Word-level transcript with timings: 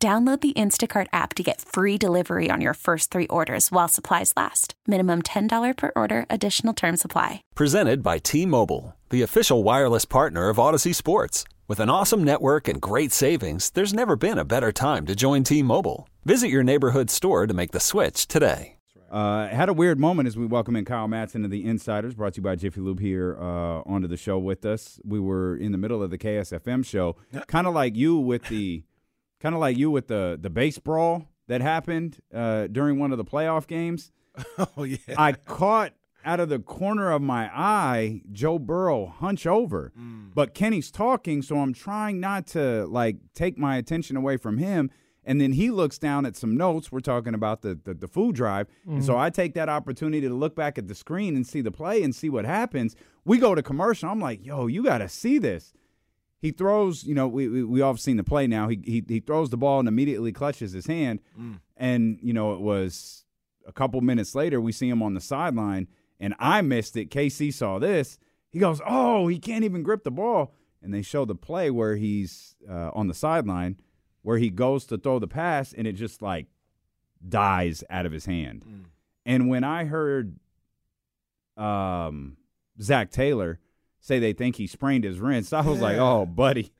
Download 0.00 0.40
the 0.40 0.52
Instacart 0.52 1.08
app 1.12 1.34
to 1.34 1.42
get 1.42 1.60
free 1.60 1.98
delivery 1.98 2.50
on 2.52 2.60
your 2.60 2.74
first 2.74 3.10
three 3.10 3.26
orders 3.26 3.72
while 3.72 3.88
supplies 3.88 4.32
last. 4.36 4.74
Minimum 4.86 5.22
$10 5.22 5.76
per 5.76 5.90
order, 5.96 6.24
additional 6.30 6.72
term 6.72 6.96
supply. 6.96 7.42
Presented 7.56 8.00
by 8.00 8.18
T 8.18 8.46
Mobile, 8.46 8.94
the 9.10 9.22
official 9.22 9.64
wireless 9.64 10.04
partner 10.04 10.50
of 10.50 10.58
Audacy 10.58 10.94
Sports. 10.94 11.42
With 11.66 11.80
an 11.80 11.90
awesome 11.90 12.22
network 12.22 12.68
and 12.68 12.80
great 12.80 13.10
savings, 13.10 13.70
there's 13.70 13.92
never 13.92 14.14
been 14.14 14.38
a 14.38 14.44
better 14.44 14.70
time 14.70 15.04
to 15.06 15.16
join 15.16 15.42
T 15.42 15.64
Mobile. 15.64 16.08
Visit 16.24 16.48
your 16.48 16.62
neighborhood 16.62 17.10
store 17.10 17.48
to 17.48 17.54
make 17.54 17.72
the 17.72 17.80
switch 17.80 18.28
today. 18.28 18.76
Uh, 19.10 19.48
had 19.48 19.68
a 19.68 19.72
weird 19.72 19.98
moment 19.98 20.28
as 20.28 20.36
we 20.36 20.46
welcome 20.46 20.76
in 20.76 20.84
Kyle 20.84 21.08
Madson 21.08 21.44
of 21.44 21.50
the 21.50 21.64
Insiders, 21.64 22.14
brought 22.14 22.34
to 22.34 22.38
you 22.38 22.42
by 22.42 22.54
Jiffy 22.54 22.80
Lube 22.80 23.00
here 23.00 23.36
uh, 23.40 23.80
onto 23.86 24.06
the 24.06 24.18
show 24.18 24.38
with 24.38 24.64
us. 24.66 25.00
We 25.02 25.18
were 25.18 25.56
in 25.56 25.72
the 25.72 25.78
middle 25.78 26.02
of 26.02 26.10
the 26.10 26.18
KSFM 26.18 26.84
show, 26.84 27.16
kind 27.48 27.66
of 27.66 27.74
like 27.74 27.96
you 27.96 28.18
with 28.18 28.44
the 28.48 28.84
kind 29.40 29.54
of 29.54 29.60
like 29.60 29.76
you 29.76 29.90
with 29.90 30.08
the 30.08 30.38
the 30.40 30.50
base 30.50 30.78
brawl 30.78 31.26
that 31.46 31.60
happened 31.60 32.18
uh, 32.34 32.66
during 32.66 32.98
one 32.98 33.12
of 33.12 33.18
the 33.18 33.24
playoff 33.24 33.66
games. 33.66 34.12
Oh 34.76 34.84
yeah. 34.84 34.96
I 35.16 35.32
caught 35.32 35.92
out 36.24 36.40
of 36.40 36.48
the 36.48 36.58
corner 36.58 37.10
of 37.10 37.22
my 37.22 37.50
eye 37.54 38.22
Joe 38.32 38.58
Burrow 38.58 39.06
hunch 39.06 39.46
over, 39.46 39.92
Mm. 39.98 40.30
but 40.34 40.52
Kenny's 40.54 40.90
talking, 40.90 41.42
so 41.42 41.58
I'm 41.58 41.72
trying 41.72 42.20
not 42.20 42.46
to 42.48 42.86
like 42.86 43.16
take 43.34 43.56
my 43.58 43.76
attention 43.76 44.16
away 44.16 44.36
from 44.36 44.58
him. 44.58 44.90
And 45.24 45.40
then 45.40 45.52
he 45.52 45.70
looks 45.70 45.98
down 45.98 46.24
at 46.24 46.36
some 46.36 46.56
notes. 46.56 46.90
We're 46.90 47.00
talking 47.00 47.34
about 47.34 47.62
the 47.62 47.78
the, 47.82 47.94
the 47.94 48.08
food 48.08 48.34
drive, 48.34 48.66
and 48.86 49.04
so 49.04 49.18
I 49.18 49.28
take 49.30 49.54
that 49.54 49.68
opportunity 49.68 50.26
to 50.28 50.34
look 50.34 50.54
back 50.56 50.78
at 50.78 50.88
the 50.88 50.94
screen 50.94 51.36
and 51.36 51.46
see 51.46 51.60
the 51.60 51.70
play 51.72 52.02
and 52.02 52.14
see 52.14 52.30
what 52.30 52.44
happens. 52.46 52.96
We 53.24 53.36
go 53.38 53.54
to 53.54 53.62
commercial. 53.62 54.08
I'm 54.08 54.20
like, 54.20 54.44
yo, 54.46 54.66
you 54.68 54.82
got 54.82 54.98
to 54.98 55.08
see 55.08 55.38
this 55.38 55.72
he 56.40 56.50
throws, 56.52 57.04
you 57.04 57.14
know, 57.14 57.26
we 57.28 57.48
we, 57.48 57.64
we 57.64 57.80
all 57.80 57.92
have 57.92 58.00
seen 58.00 58.16
the 58.16 58.24
play 58.24 58.46
now. 58.46 58.68
He, 58.68 58.80
he 58.84 59.04
he 59.06 59.20
throws 59.20 59.50
the 59.50 59.56
ball 59.56 59.80
and 59.80 59.88
immediately 59.88 60.32
clutches 60.32 60.72
his 60.72 60.86
hand, 60.86 61.20
and 61.76 62.18
you 62.22 62.32
know 62.32 62.52
it 62.54 62.60
was 62.60 63.24
a 63.66 63.72
couple 63.72 64.00
minutes 64.00 64.34
later 64.34 64.60
we 64.60 64.72
see 64.72 64.88
him 64.88 65.02
on 65.02 65.14
the 65.14 65.20
sideline, 65.20 65.88
and 66.20 66.34
I 66.38 66.62
missed 66.62 66.96
it. 66.96 67.10
KC 67.10 67.52
saw 67.52 67.78
this. 67.78 68.18
He 68.50 68.58
goes, 68.58 68.80
"Oh, 68.86 69.26
he 69.28 69.38
can't 69.38 69.64
even 69.64 69.82
grip 69.82 70.04
the 70.04 70.10
ball." 70.10 70.54
And 70.80 70.94
they 70.94 71.02
show 71.02 71.24
the 71.24 71.34
play 71.34 71.70
where 71.70 71.96
he's 71.96 72.54
uh, 72.70 72.90
on 72.94 73.08
the 73.08 73.14
sideline, 73.14 73.76
where 74.22 74.38
he 74.38 74.48
goes 74.48 74.86
to 74.86 74.96
throw 74.96 75.18
the 75.18 75.26
pass, 75.26 75.72
and 75.72 75.88
it 75.88 75.94
just 75.94 76.22
like 76.22 76.46
dies 77.28 77.82
out 77.90 78.06
of 78.06 78.12
his 78.12 78.26
hand. 78.26 78.64
And 79.26 79.48
when 79.48 79.64
I 79.64 79.86
heard 79.86 80.38
um, 81.56 82.36
Zac 82.80 83.10
Taylor 83.10 83.58
say 84.00 84.18
they 84.18 84.32
think 84.32 84.56
he 84.56 84.66
sprained 84.66 85.04
his 85.04 85.18
wrist, 85.20 85.52
I 85.54 85.60
was 85.62 85.80
like, 85.80 85.96
"Oh, 85.98 86.26
buddy, 86.26 86.72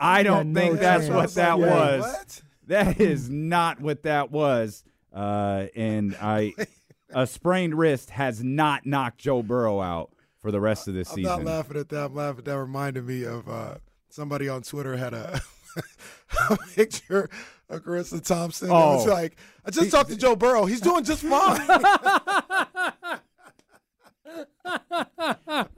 I 0.00 0.22
don't 0.22 0.52
no 0.52 0.60
think 0.60 0.80
that's 0.80 1.06
chance. 1.08 1.14
what 1.14 1.34
that 1.34 1.58
Wait, 1.58 1.68
was. 1.70 2.02
What? 2.02 2.42
That 2.68 3.00
is 3.00 3.28
not 3.30 3.80
what 3.80 4.02
that 4.04 4.30
was." 4.30 4.84
Uh, 5.12 5.66
and 5.76 6.16
I, 6.20 6.54
a 7.10 7.26
sprained 7.26 7.74
wrist 7.76 8.10
has 8.10 8.42
not 8.42 8.86
knocked 8.86 9.18
Joe 9.18 9.42
Burrow 9.42 9.80
out 9.80 10.10
for 10.40 10.50
the 10.50 10.60
rest 10.60 10.88
of 10.88 10.94
this 10.94 11.08
season. 11.08 11.30
I'm 11.30 11.44
not 11.44 11.52
laughing 11.52 11.76
at 11.76 11.88
that. 11.90 12.04
I'm 12.06 12.14
laughing. 12.14 12.44
That 12.44 12.58
reminded 12.58 13.06
me 13.06 13.24
of 13.24 13.48
uh, 13.48 13.74
somebody 14.08 14.48
on 14.48 14.62
Twitter 14.62 14.96
had 14.96 15.12
a, 15.14 15.40
a 16.50 16.56
picture 16.74 17.28
of 17.68 17.82
Charissa 17.84 18.24
Thompson. 18.24 18.68
It 18.68 18.72
was 18.72 19.06
Oh. 19.06 19.10
like, 19.12 19.36
I 19.64 19.70
just 19.70 19.90
talked 19.90 20.10
to 20.10 20.16
Joe 20.16 20.34
Burrow. 20.34 20.64
He's 20.64 20.80
doing 20.80 21.04
just 21.04 21.22
fine. 21.22 21.60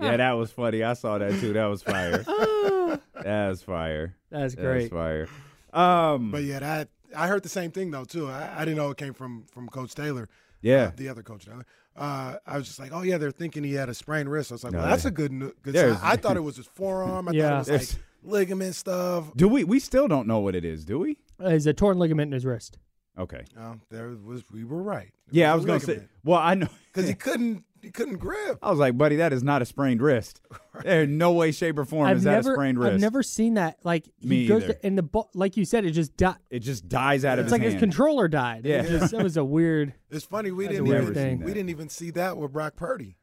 Yeah, 0.00 0.16
that 0.16 0.32
was 0.32 0.50
funny. 0.50 0.82
I 0.82 0.94
saw 0.94 1.18
that 1.18 1.38
too. 1.40 1.52
That 1.52 1.66
was 1.66 1.82
fire. 1.82 2.18
that 3.22 3.48
was 3.48 3.62
fire. 3.62 4.16
That's 4.30 4.54
That 4.54 4.62
was 4.62 4.88
great. 4.88 4.90
fire. 4.90 5.28
Um, 5.72 6.30
but 6.30 6.44
yeah, 6.44 6.60
that 6.60 6.88
I 7.16 7.26
heard 7.28 7.42
the 7.42 7.48
same 7.48 7.70
thing 7.70 7.90
though 7.90 8.04
too. 8.04 8.28
I, 8.28 8.54
I 8.56 8.64
didn't 8.64 8.76
know 8.76 8.90
it 8.90 8.96
came 8.96 9.14
from 9.14 9.44
from 9.52 9.68
Coach 9.68 9.94
Taylor. 9.94 10.28
yeah. 10.62 10.84
uh, 10.84 10.92
the 10.96 11.08
other 11.08 11.22
coach 11.22 11.46
Taylor. 11.46 11.64
Uh, 11.96 12.36
I 12.46 12.56
was 12.56 12.66
just 12.66 12.78
like, 12.80 12.90
oh 12.92 13.02
yeah, 13.02 13.18
they're 13.18 13.30
thinking 13.30 13.62
he 13.64 13.74
had 13.74 13.88
a 13.88 13.94
sprained 13.94 14.28
wrist. 14.28 14.50
I 14.50 14.54
was 14.54 14.64
like, 14.64 14.72
No, 14.72 14.80
well, 14.80 14.88
that's 14.88 15.04
they- 15.04 15.08
a 15.10 15.12
good 15.12 15.32
nu- 15.32 15.52
good 15.62 15.74
sign. 15.76 15.98
I 16.02 16.16
thought 16.16 16.36
it 16.36 16.40
was 16.42 16.56
his 16.56 16.66
forearm. 16.66 17.28
I 17.28 17.32
Yeah. 17.32 17.42
thought 17.48 17.54
it 17.54 17.58
was 17.58 17.66
There's- 17.68 17.94
like 17.94 18.02
ligament 18.32 18.74
stuff. 18.74 19.30
Do 19.36 19.48
we? 19.48 19.64
We 19.64 19.78
still 19.78 20.08
don't 20.08 20.26
know 20.26 20.38
what 20.40 20.54
it 20.56 20.64
is, 20.64 20.84
do 20.84 20.98
we? 20.98 21.18
Uh, 21.38 21.50
He's 21.50 21.66
a 21.66 21.72
torn 21.72 21.98
ligament 21.98 22.28
in 22.28 22.32
his 22.32 22.44
wrist. 22.46 22.78
Okay. 23.18 23.44
No, 23.54 23.80
there 23.90 24.08
was 24.24 24.42
we 24.50 24.64
were 24.64 24.82
right. 24.82 25.12
Yeah, 25.30 25.52
I 25.52 25.54
was 25.56 25.64
going 25.64 25.78
to 25.80 25.86
say. 25.86 26.02
Well, 26.24 26.40
I 26.40 26.54
know 26.54 26.68
because 26.92 27.08
he 27.08 27.14
couldn't 27.26 27.64
he 27.84 27.90
couldn't 27.90 28.16
grip. 28.16 28.58
I 28.62 28.70
was 28.70 28.78
like, 28.78 28.96
buddy, 28.98 29.16
that 29.16 29.32
is 29.32 29.42
not 29.42 29.62
a 29.62 29.64
sprained 29.64 30.02
wrist. 30.02 30.40
There's 30.82 31.08
no 31.08 31.32
way, 31.32 31.52
shape, 31.52 31.78
or 31.78 31.84
form 31.84 32.08
I've 32.08 32.16
is 32.18 32.22
that 32.24 32.32
never, 32.32 32.52
a 32.52 32.54
sprained 32.54 32.78
wrist. 32.78 32.94
I've 32.94 33.00
never 33.00 33.22
seen 33.22 33.54
that. 33.54 33.78
Like 33.84 34.08
he 34.18 34.28
Me 34.28 34.46
goes 34.46 34.64
either. 34.64 34.72
to, 34.74 34.86
and 34.86 34.98
the 34.98 35.02
ball, 35.02 35.30
like 35.34 35.56
you 35.56 35.64
said, 35.64 35.84
it 35.84 35.92
just 35.92 36.16
died. 36.16 36.36
It 36.50 36.60
just 36.60 36.88
dies 36.88 37.24
out 37.24 37.38
of 37.38 37.44
It's 37.44 37.46
his 37.46 37.52
like 37.52 37.60
hand. 37.62 37.72
his 37.74 37.80
controller 37.80 38.26
died. 38.28 38.64
Yeah. 38.64 38.82
It, 38.82 38.88
just, 38.88 39.12
it 39.12 39.22
was 39.22 39.36
a 39.36 39.44
weird. 39.44 39.94
It's 40.10 40.24
funny 40.24 40.50
we 40.50 40.66
didn't 40.68 40.86
even 40.86 41.14
thing. 41.14 41.40
we 41.40 41.52
didn't 41.54 41.70
even 41.70 41.88
see 41.88 42.10
that 42.12 42.36
with 42.36 42.52
Brock 42.52 42.76
Purdy. 42.76 43.16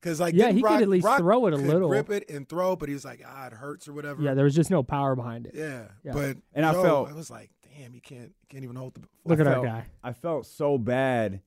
Because 0.00 0.18
like 0.18 0.34
Yeah, 0.34 0.46
didn't 0.46 0.56
he 0.56 0.62
could 0.64 0.82
at 0.82 0.88
least 0.88 1.04
Brock 1.04 1.18
throw 1.18 1.46
it 1.46 1.54
a 1.54 1.56
could 1.58 1.66
little. 1.66 1.88
grip 1.88 2.10
it 2.10 2.28
and 2.28 2.48
throw, 2.48 2.74
but 2.74 2.88
he 2.88 2.94
was 2.94 3.04
like, 3.04 3.22
ah, 3.24 3.46
it 3.46 3.52
hurts 3.52 3.86
or 3.86 3.92
whatever. 3.92 4.20
Yeah, 4.20 4.34
there 4.34 4.44
was 4.44 4.54
just 4.54 4.68
no 4.70 4.82
power 4.82 5.14
behind 5.14 5.46
it. 5.46 5.54
yeah. 5.54 5.84
Yeah. 6.02 6.12
But 6.12 6.38
And 6.54 6.66
I 6.66 6.72
Joe, 6.72 6.82
felt- 6.82 7.08
I 7.10 7.12
was 7.12 7.30
like, 7.30 7.50
damn, 7.78 7.92
he 7.92 8.00
can't 8.00 8.32
can't 8.48 8.64
even 8.64 8.74
hold 8.74 8.94
the. 8.94 9.02
Look 9.24 9.38
I 9.38 9.42
at 9.42 9.46
our 9.46 9.64
guy. 9.64 9.86
I 10.02 10.12
felt 10.12 10.46
so 10.46 10.76
bad. 10.76 11.40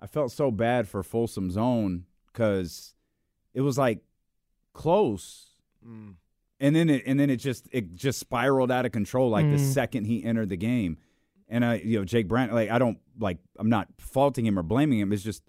I 0.00 0.06
felt 0.06 0.32
so 0.32 0.50
bad 0.50 0.88
for 0.88 1.02
Folsom 1.02 1.50
Zone 1.50 2.04
because 2.32 2.94
it 3.54 3.60
was 3.60 3.76
like 3.78 4.00
close, 4.72 5.46
Mm. 5.86 6.14
and 6.60 6.76
then 6.76 6.90
it 6.90 7.02
and 7.06 7.18
then 7.18 7.30
it 7.30 7.36
just 7.36 7.66
it 7.72 7.94
just 7.94 8.18
spiraled 8.18 8.70
out 8.70 8.84
of 8.86 8.92
control 8.92 9.30
like 9.30 9.46
the 9.46 9.56
Mm. 9.56 9.72
second 9.72 10.04
he 10.04 10.22
entered 10.24 10.48
the 10.50 10.56
game. 10.56 10.98
And 11.48 11.64
I, 11.64 11.76
you 11.76 11.98
know, 11.98 12.04
Jake 12.04 12.28
Brand, 12.28 12.52
like 12.52 12.70
I 12.70 12.78
don't 12.78 12.98
like 13.18 13.38
I'm 13.58 13.68
not 13.70 13.88
faulting 13.98 14.46
him 14.46 14.58
or 14.58 14.62
blaming 14.62 14.98
him. 15.00 15.12
It's 15.12 15.22
just 15.22 15.42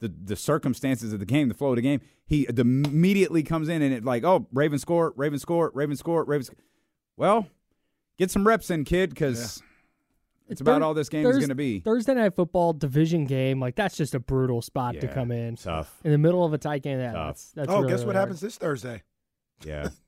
the 0.00 0.08
the 0.08 0.36
circumstances 0.36 1.12
of 1.12 1.20
the 1.20 1.24
game, 1.26 1.48
the 1.48 1.54
flow 1.54 1.70
of 1.70 1.76
the 1.76 1.82
game. 1.82 2.00
He 2.26 2.44
the, 2.46 2.62
immediately 2.62 3.42
comes 3.42 3.68
in 3.68 3.80
and 3.80 3.94
it 3.94 4.04
like, 4.04 4.24
oh, 4.24 4.46
Raven 4.52 4.78
score, 4.78 5.14
Raven 5.16 5.38
score, 5.38 5.70
Raven 5.74 5.96
score, 5.96 6.24
Raven. 6.24 6.44
Sc-. 6.44 6.54
Well, 7.16 7.46
get 8.18 8.30
some 8.30 8.46
reps 8.46 8.68
in, 8.70 8.84
kid, 8.84 9.10
because 9.10 9.62
it's 10.48 10.60
about 10.60 10.80
Thur- 10.80 10.84
all 10.84 10.94
this 10.94 11.08
game 11.08 11.26
is 11.26 11.36
going 11.38 11.48
to 11.48 11.54
be. 11.54 11.80
Thursday 11.80 12.14
night 12.14 12.34
football 12.34 12.72
division 12.72 13.24
game. 13.24 13.60
Like 13.60 13.74
that's 13.76 13.96
just 13.96 14.14
a 14.14 14.20
brutal 14.20 14.62
spot 14.62 15.00
to 15.00 15.08
come 15.08 15.30
in 15.32 15.56
tough. 15.56 15.98
in 16.04 16.12
the 16.12 16.18
middle 16.18 16.44
of 16.44 16.52
a 16.52 16.58
tight 16.58 16.82
game. 16.82 16.98
Yeah, 17.00 17.12
Tough. 17.12 17.26
that's, 17.28 17.52
that's 17.52 17.68
oh, 17.68 17.80
really, 17.80 17.88
guess 17.92 18.00
what 18.00 18.08
really 18.08 18.18
happens 18.20 18.40
this 18.40 18.56
Thursday? 18.56 19.02
Yeah. 19.64 19.88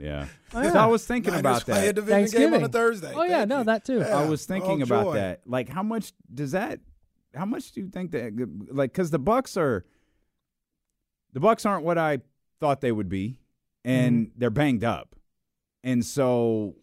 Yeah. 0.00 0.26
Oh, 0.54 0.62
yeah. 0.62 0.72
So 0.72 0.78
I 0.78 0.86
was 0.86 1.06
thinking 1.06 1.32
Niners 1.32 1.40
about 1.40 1.64
play 1.64 1.82
a 1.82 1.86
that. 1.88 1.94
division 1.94 2.40
game 2.40 2.54
on 2.54 2.64
a 2.64 2.68
Thursday. 2.68 3.12
Oh 3.14 3.22
yeah, 3.22 3.40
Thank 3.40 3.50
no, 3.50 3.58
you. 3.58 3.64
that 3.64 3.84
too. 3.84 3.98
Yeah. 3.98 4.18
I 4.18 4.24
was 4.24 4.46
thinking 4.46 4.80
Oh, 4.80 4.84
about 4.84 5.14
that. 5.14 5.42
Like, 5.46 5.68
how 5.68 5.82
much 5.82 6.12
does 6.32 6.52
that? 6.52 6.80
How 7.34 7.44
much 7.44 7.70
do 7.72 7.80
you 7.82 7.88
think 7.88 8.10
that? 8.12 8.32
Like, 8.72 8.90
because 8.92 9.10
the 9.10 9.18
Bucks 9.20 9.56
are, 9.56 9.84
the 11.34 11.40
Bucks 11.40 11.64
aren't 11.66 11.84
what 11.84 11.98
I 11.98 12.20
thought 12.58 12.80
they 12.80 12.90
would 12.90 13.10
be, 13.10 13.38
and 13.84 14.28
Mm-hmm. 14.28 14.38
they're 14.38 14.50
banged 14.50 14.82
up, 14.82 15.14
and 15.84 16.04
so, 16.04 16.74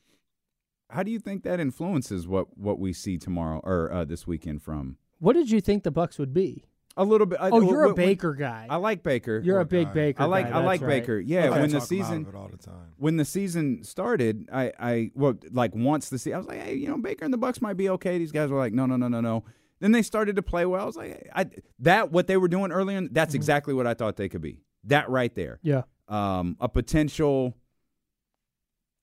how 0.90 1.04
do 1.04 1.12
you 1.12 1.20
think 1.20 1.44
that 1.44 1.60
influences 1.60 2.28
what 2.28 2.58
what 2.58 2.80
we 2.80 2.94
see 2.94 3.18
tomorrow 3.18 3.60
or 3.64 3.92
uh, 3.92 4.06
this 4.06 4.26
weekend 4.28 4.62
from? 4.62 4.98
What 5.20 5.34
did 5.34 5.50
you 5.52 5.62
think 5.62 5.84
the 5.84 5.92
Bucks 5.92 6.18
would 6.18 6.34
be? 6.34 6.64
A 6.98 7.04
little 7.06 7.28
bit. 7.28 7.40
I- 7.40 7.50
Oh, 7.50 7.62
you're 7.62 7.84
a 7.84 7.88
when- 7.90 7.96
when- 7.96 8.06
Baker 8.08 8.34
guy. 8.34 8.68
I 8.70 8.76
like 8.78 9.04
Baker. 9.04 9.40
You're 9.44 9.60
a 9.60 9.66
big 9.66 9.88
guy. 9.88 9.94
Baker. 9.94 10.24
I 10.24 10.26
like 10.26 10.50
guy, 10.50 10.60
I 10.60 10.64
like 10.64 10.82
that's 10.82 10.88
right. 10.90 11.02
Baker. 11.02 11.20
Yeah, 11.20 11.50
when 11.52 11.62
the 11.62 11.68
talk 11.68 11.70
him 11.72 11.78
out 11.78 11.88
season 11.88 12.28
all 12.36 12.48
the 12.50 12.58
time. 12.58 12.94
when 12.98 13.16
the 13.18 13.26
season 13.26 13.84
started, 13.84 14.50
I, 14.52 14.74
I 14.80 15.12
well, 15.16 15.36
like 15.52 15.74
once 15.76 16.10
the 16.10 16.18
season, 16.20 16.34
I 16.36 16.38
was 16.40 16.48
like, 16.48 16.62
hey, 16.62 16.76
you 16.76 16.88
know, 16.90 16.98
Baker 16.98 17.24
and 17.24 17.34
the 17.34 17.38
Bucks 17.38 17.62
might 17.62 17.78
be 17.78 17.90
okay. 17.92 18.18
These 18.18 18.32
guys 18.32 18.50
were 18.50 18.58
like, 18.58 18.74
no, 18.74 18.86
no, 18.86 18.98
no, 18.98 19.08
no, 19.08 19.22
no. 19.22 19.44
Then 19.80 19.92
they 19.94 20.02
started 20.02 20.36
to 20.36 20.42
play 20.42 20.66
well. 20.66 20.82
I 20.82 20.86
was 20.86 20.98
like, 20.98 21.12
hey, 21.12 21.30
I 21.34 21.46
that 21.80 22.12
what 22.12 22.28
they 22.28 22.36
were 22.36 22.50
doing 22.50 22.72
earlier, 22.72 22.98
in- 22.98 23.10
that's 23.14 23.34
exactly 23.34 23.74
what 23.74 23.88
I 23.88 23.94
thought 23.94 24.18
they 24.18 24.28
could 24.28 24.42
be. 24.42 24.62
That 24.86 25.10
right 25.10 25.34
there, 25.36 25.60
Yeah. 25.62 25.84
um, 26.10 26.58
a 26.60 26.68
potential 26.68 27.56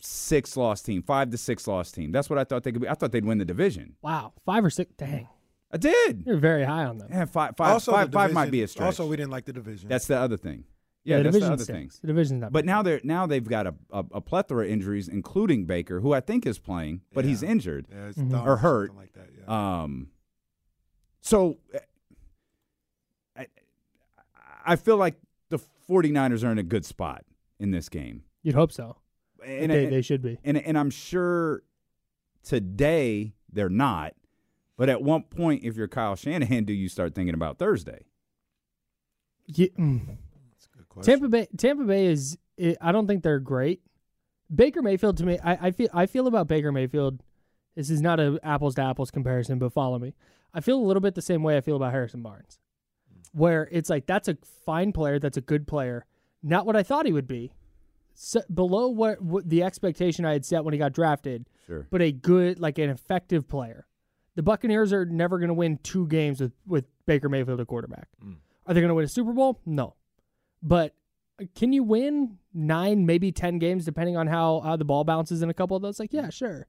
six 0.00 0.56
loss 0.56 0.82
team, 0.82 1.02
five 1.02 1.30
to 1.30 1.38
six 1.38 1.66
loss 1.66 1.90
team. 1.92 2.12
That's 2.12 2.28
what 2.30 2.38
I 2.38 2.44
thought 2.44 2.62
they 2.64 2.72
could 2.72 2.82
be. 2.82 2.88
I 2.88 2.94
thought 2.94 3.12
they'd 3.12 3.24
win 3.24 3.38
the 3.38 3.44
division. 3.44 3.96
Wow. 4.02 4.32
Five 4.44 4.64
or 4.64 4.70
six. 4.70 4.92
Dang. 4.96 5.28
I 5.72 5.78
did. 5.78 6.22
You're 6.26 6.36
very 6.36 6.64
high 6.64 6.84
on 6.84 6.98
them. 6.98 7.08
Yeah, 7.10 7.24
five, 7.24 7.56
five, 7.56 7.72
also, 7.72 7.90
five, 7.92 8.10
the 8.10 8.14
five 8.14 8.32
might 8.32 8.50
be 8.50 8.62
a 8.62 8.68
stretch. 8.68 8.86
Also, 8.86 9.06
we 9.06 9.16
didn't 9.16 9.30
like 9.32 9.46
the 9.46 9.52
division. 9.52 9.88
that's 9.88 10.06
the 10.06 10.16
other 10.16 10.36
thing. 10.36 10.64
Yeah, 11.02 11.18
the 11.18 11.22
that's 11.24 11.34
the 11.34 11.38
division 11.40 11.52
other 11.52 11.64
stinks. 11.64 11.94
things. 11.94 12.00
The 12.00 12.06
division's 12.08 12.40
not. 12.42 12.52
But 12.52 12.64
now 12.64 12.82
they're 12.82 13.00
now 13.04 13.26
they've 13.26 13.46
got 13.46 13.66
a, 13.66 13.74
a, 13.90 14.04
a 14.14 14.20
plethora 14.20 14.64
of 14.64 14.70
injuries, 14.70 15.08
including 15.08 15.64
Baker, 15.64 16.00
who 16.00 16.12
I 16.12 16.20
think 16.20 16.46
is 16.46 16.58
playing, 16.58 17.02
but 17.14 17.24
he's 17.24 17.42
injured. 17.42 17.86
yeah, 17.90 18.06
it's 18.06 18.18
Mhm. 18.18 18.44
Or 18.46 18.56
hurt. 18.56 18.94
like 18.96 19.12
that. 19.14 19.28
Yeah. 19.38 19.82
Um, 19.82 20.08
so 21.20 21.58
I, 23.36 23.46
I 24.64 24.76
feel 24.76 24.96
like 24.96 25.14
the 25.48 25.58
49ers 25.88 26.44
are 26.44 26.50
in 26.52 26.58
a 26.58 26.62
good 26.64 26.84
spot 26.84 27.24
in 27.58 27.70
this 27.70 27.88
game. 27.88 28.22
You'd 28.42 28.54
hope 28.54 28.72
so. 28.72 28.96
And, 29.46 29.70
they, 29.70 29.86
they 29.86 30.02
should 30.02 30.22
be. 30.22 30.38
and, 30.44 30.58
and 30.58 30.76
I'm 30.76 30.90
sure 30.90 31.62
today 32.42 33.34
they're 33.52 33.68
not. 33.68 34.14
But 34.76 34.90
at 34.90 35.02
one 35.02 35.22
point, 35.22 35.64
if 35.64 35.76
you're 35.76 35.88
Kyle 35.88 36.16
Shanahan, 36.16 36.64
do 36.64 36.72
you 36.72 36.88
start 36.88 37.14
thinking 37.14 37.34
about 37.34 37.58
Thursday? 37.58 38.04
Yeah, 39.46 39.68
mm. 39.78 40.06
That's 40.52 40.66
a 40.66 40.76
good 40.76 40.88
question. 40.88 41.12
Tampa 41.12 41.28
Bay. 41.28 41.48
Tampa 41.56 41.84
Bay 41.84 42.06
is. 42.06 42.36
I 42.80 42.92
don't 42.92 43.06
think 43.06 43.22
they're 43.22 43.38
great. 43.38 43.80
Baker 44.54 44.82
Mayfield 44.82 45.16
to 45.18 45.26
me, 45.26 45.38
I, 45.42 45.68
I 45.68 45.70
feel. 45.70 45.88
I 45.94 46.06
feel 46.06 46.26
about 46.26 46.46
Baker 46.46 46.72
Mayfield. 46.72 47.22
This 47.74 47.90
is 47.90 48.02
not 48.02 48.20
a 48.20 48.38
apples 48.42 48.74
to 48.74 48.82
apples 48.82 49.10
comparison, 49.10 49.58
but 49.58 49.72
follow 49.72 49.98
me. 49.98 50.14
I 50.52 50.60
feel 50.60 50.78
a 50.78 50.84
little 50.84 51.00
bit 51.00 51.14
the 51.14 51.22
same 51.22 51.42
way 51.42 51.56
I 51.56 51.60
feel 51.60 51.76
about 51.76 51.92
Harrison 51.92 52.22
Barnes, 52.22 52.58
where 53.32 53.68
it's 53.70 53.88
like 53.88 54.06
that's 54.06 54.28
a 54.28 54.36
fine 54.64 54.92
player, 54.92 55.18
that's 55.18 55.36
a 55.36 55.42
good 55.42 55.66
player, 55.66 56.06
not 56.42 56.66
what 56.66 56.76
I 56.76 56.82
thought 56.82 57.06
he 57.06 57.12
would 57.12 57.28
be, 57.28 57.48
so, 57.48 57.65
below 58.52 58.88
what, 58.88 59.20
what 59.20 59.48
the 59.48 59.62
expectation 59.62 60.24
I 60.24 60.32
had 60.32 60.44
set 60.44 60.64
when 60.64 60.72
he 60.72 60.78
got 60.78 60.92
drafted, 60.92 61.48
Sure. 61.66 61.86
but 61.90 62.00
a 62.00 62.12
good, 62.12 62.58
like 62.58 62.78
an 62.78 62.90
effective 62.90 63.48
player. 63.48 63.86
The 64.36 64.42
Buccaneers 64.42 64.92
are 64.92 65.04
never 65.04 65.38
going 65.38 65.48
to 65.48 65.54
win 65.54 65.78
two 65.82 66.06
games 66.06 66.40
with, 66.40 66.52
with 66.66 66.84
Baker 67.06 67.28
Mayfield 67.28 67.60
at 67.60 67.66
quarterback. 67.66 68.08
Hmm. 68.22 68.34
Are 68.66 68.74
they 68.74 68.80
going 68.80 68.88
to 68.88 68.94
win 68.94 69.04
a 69.04 69.08
Super 69.08 69.32
Bowl? 69.32 69.60
No. 69.64 69.94
But 70.62 70.94
uh, 71.40 71.44
can 71.54 71.72
you 71.72 71.82
win 71.82 72.38
nine, 72.52 73.06
maybe 73.06 73.32
10 73.32 73.58
games, 73.58 73.84
depending 73.84 74.16
on 74.16 74.26
how, 74.26 74.60
how 74.60 74.76
the 74.76 74.84
ball 74.84 75.04
bounces 75.04 75.42
in 75.42 75.50
a 75.50 75.54
couple 75.54 75.76
of 75.76 75.82
those? 75.82 75.98
Like, 75.98 76.12
yeah, 76.12 76.24
hmm. 76.24 76.30
sure. 76.30 76.66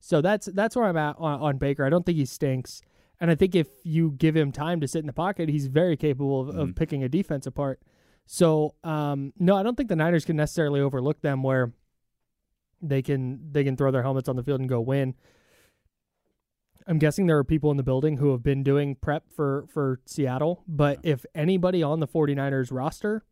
So 0.00 0.22
that's 0.22 0.46
that's 0.46 0.74
where 0.74 0.86
I'm 0.86 0.96
at 0.96 1.16
on, 1.18 1.40
on 1.40 1.58
Baker. 1.58 1.84
I 1.84 1.90
don't 1.90 2.06
think 2.06 2.16
he 2.16 2.24
stinks. 2.24 2.80
And 3.20 3.30
I 3.30 3.34
think 3.34 3.54
if 3.54 3.68
you 3.84 4.12
give 4.12 4.34
him 4.34 4.50
time 4.50 4.80
to 4.80 4.88
sit 4.88 5.00
in 5.00 5.06
the 5.06 5.12
pocket, 5.12 5.50
he's 5.50 5.66
very 5.66 5.96
capable 5.96 6.40
of, 6.40 6.48
of 6.48 6.68
hmm. 6.68 6.72
picking 6.72 7.04
a 7.04 7.08
defense 7.08 7.46
apart. 7.46 7.80
So 8.32 8.76
um, 8.84 9.32
no, 9.40 9.56
I 9.56 9.64
don't 9.64 9.74
think 9.74 9.88
the 9.88 9.96
Niners 9.96 10.24
can 10.24 10.36
necessarily 10.36 10.80
overlook 10.80 11.20
them 11.20 11.42
where 11.42 11.72
they 12.80 13.02
can 13.02 13.50
they 13.50 13.64
can 13.64 13.76
throw 13.76 13.90
their 13.90 14.04
helmets 14.04 14.28
on 14.28 14.36
the 14.36 14.44
field 14.44 14.60
and 14.60 14.68
go 14.68 14.80
win. 14.80 15.16
I'm 16.86 17.00
guessing 17.00 17.26
there 17.26 17.38
are 17.38 17.44
people 17.44 17.72
in 17.72 17.76
the 17.76 17.82
building 17.82 18.18
who 18.18 18.30
have 18.30 18.40
been 18.44 18.62
doing 18.62 18.94
prep 18.94 19.24
for 19.34 19.66
for 19.74 19.98
Seattle, 20.06 20.62
but 20.68 21.00
if 21.02 21.26
anybody 21.34 21.82
on 21.82 21.98
the 21.98 22.06
49ers 22.06 22.70
roster 22.70 23.24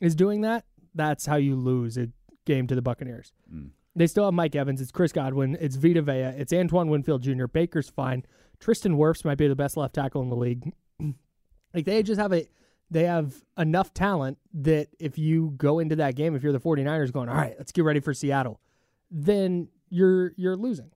is 0.00 0.14
doing 0.14 0.40
that, 0.40 0.64
that's 0.94 1.26
how 1.26 1.36
you 1.36 1.54
lose 1.54 1.98
a 1.98 2.08
game 2.46 2.66
to 2.68 2.74
the 2.74 2.80
Buccaneers. 2.80 3.34
Mm. 3.54 3.72
They 3.94 4.06
still 4.06 4.24
have 4.24 4.32
Mike 4.32 4.56
Evans, 4.56 4.80
it's 4.80 4.90
Chris 4.90 5.12
Godwin, 5.12 5.58
it's 5.60 5.76
Vita 5.76 6.00
Vea, 6.00 6.32
it's 6.38 6.54
Antoine 6.54 6.88
Winfield 6.88 7.20
Jr., 7.22 7.48
Baker's 7.48 7.90
fine. 7.90 8.24
Tristan 8.60 8.96
Wirfs 8.96 9.26
might 9.26 9.36
be 9.36 9.46
the 9.46 9.54
best 9.54 9.76
left 9.76 9.94
tackle 9.94 10.22
in 10.22 10.30
the 10.30 10.36
league. 10.36 10.72
like 11.74 11.84
they 11.84 12.02
just 12.02 12.18
have 12.18 12.32
a 12.32 12.48
they 12.90 13.04
have 13.04 13.34
enough 13.56 13.92
talent 13.92 14.38
that 14.54 14.88
if 14.98 15.18
you 15.18 15.52
go 15.56 15.78
into 15.78 15.96
that 15.96 16.14
game, 16.14 16.34
if 16.34 16.42
you're 16.42 16.52
the 16.52 16.60
49ers 16.60 17.12
going, 17.12 17.28
all 17.28 17.34
right, 17.36 17.54
let's 17.58 17.72
get 17.72 17.84
ready 17.84 18.00
for 18.00 18.14
Seattle, 18.14 18.60
then 19.10 19.68
you're 19.90 20.32
you're 20.36 20.56
losing. 20.56 20.90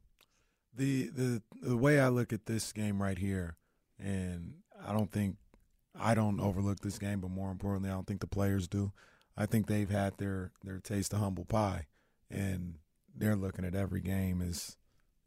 the 0.74 1.08
the 1.08 1.42
the 1.60 1.76
way 1.76 2.00
I 2.00 2.08
look 2.08 2.32
at 2.32 2.46
this 2.46 2.72
game 2.72 3.00
right 3.02 3.18
here, 3.18 3.56
and 3.98 4.54
I 4.86 4.92
don't 4.92 5.10
think 5.12 5.36
I 5.98 6.14
don't 6.14 6.40
overlook 6.40 6.80
this 6.80 6.98
game, 6.98 7.20
but 7.20 7.30
more 7.30 7.50
importantly, 7.50 7.90
I 7.90 7.92
don't 7.94 8.06
think 8.06 8.20
the 8.20 8.26
players 8.26 8.68
do. 8.68 8.92
I 9.36 9.46
think 9.46 9.66
they've 9.66 9.90
had 9.90 10.18
their 10.18 10.52
their 10.64 10.78
taste 10.78 11.12
of 11.12 11.18
humble 11.20 11.44
pie, 11.44 11.86
and 12.30 12.76
they're 13.14 13.36
looking 13.36 13.64
at 13.64 13.74
every 13.74 14.00
game 14.00 14.40
as 14.42 14.76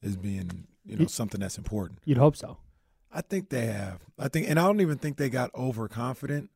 as 0.04 0.16
being 0.18 0.68
you 0.86 0.96
know 0.98 1.02
Ye- 1.04 1.08
something 1.08 1.40
that's 1.42 1.58
important. 1.58 2.00
You'd 2.06 2.18
hope 2.18 2.36
so. 2.36 2.58
I 3.12 3.22
think 3.22 3.50
they 3.50 3.68
have. 3.68 4.02
I 4.20 4.28
think, 4.28 4.50
and 4.50 4.60
I 4.60 4.64
don't 4.64 4.82
even 4.82 4.98
think 4.98 5.16
they 5.18 5.30
got 5.30 5.50
overconfident. 5.56 6.50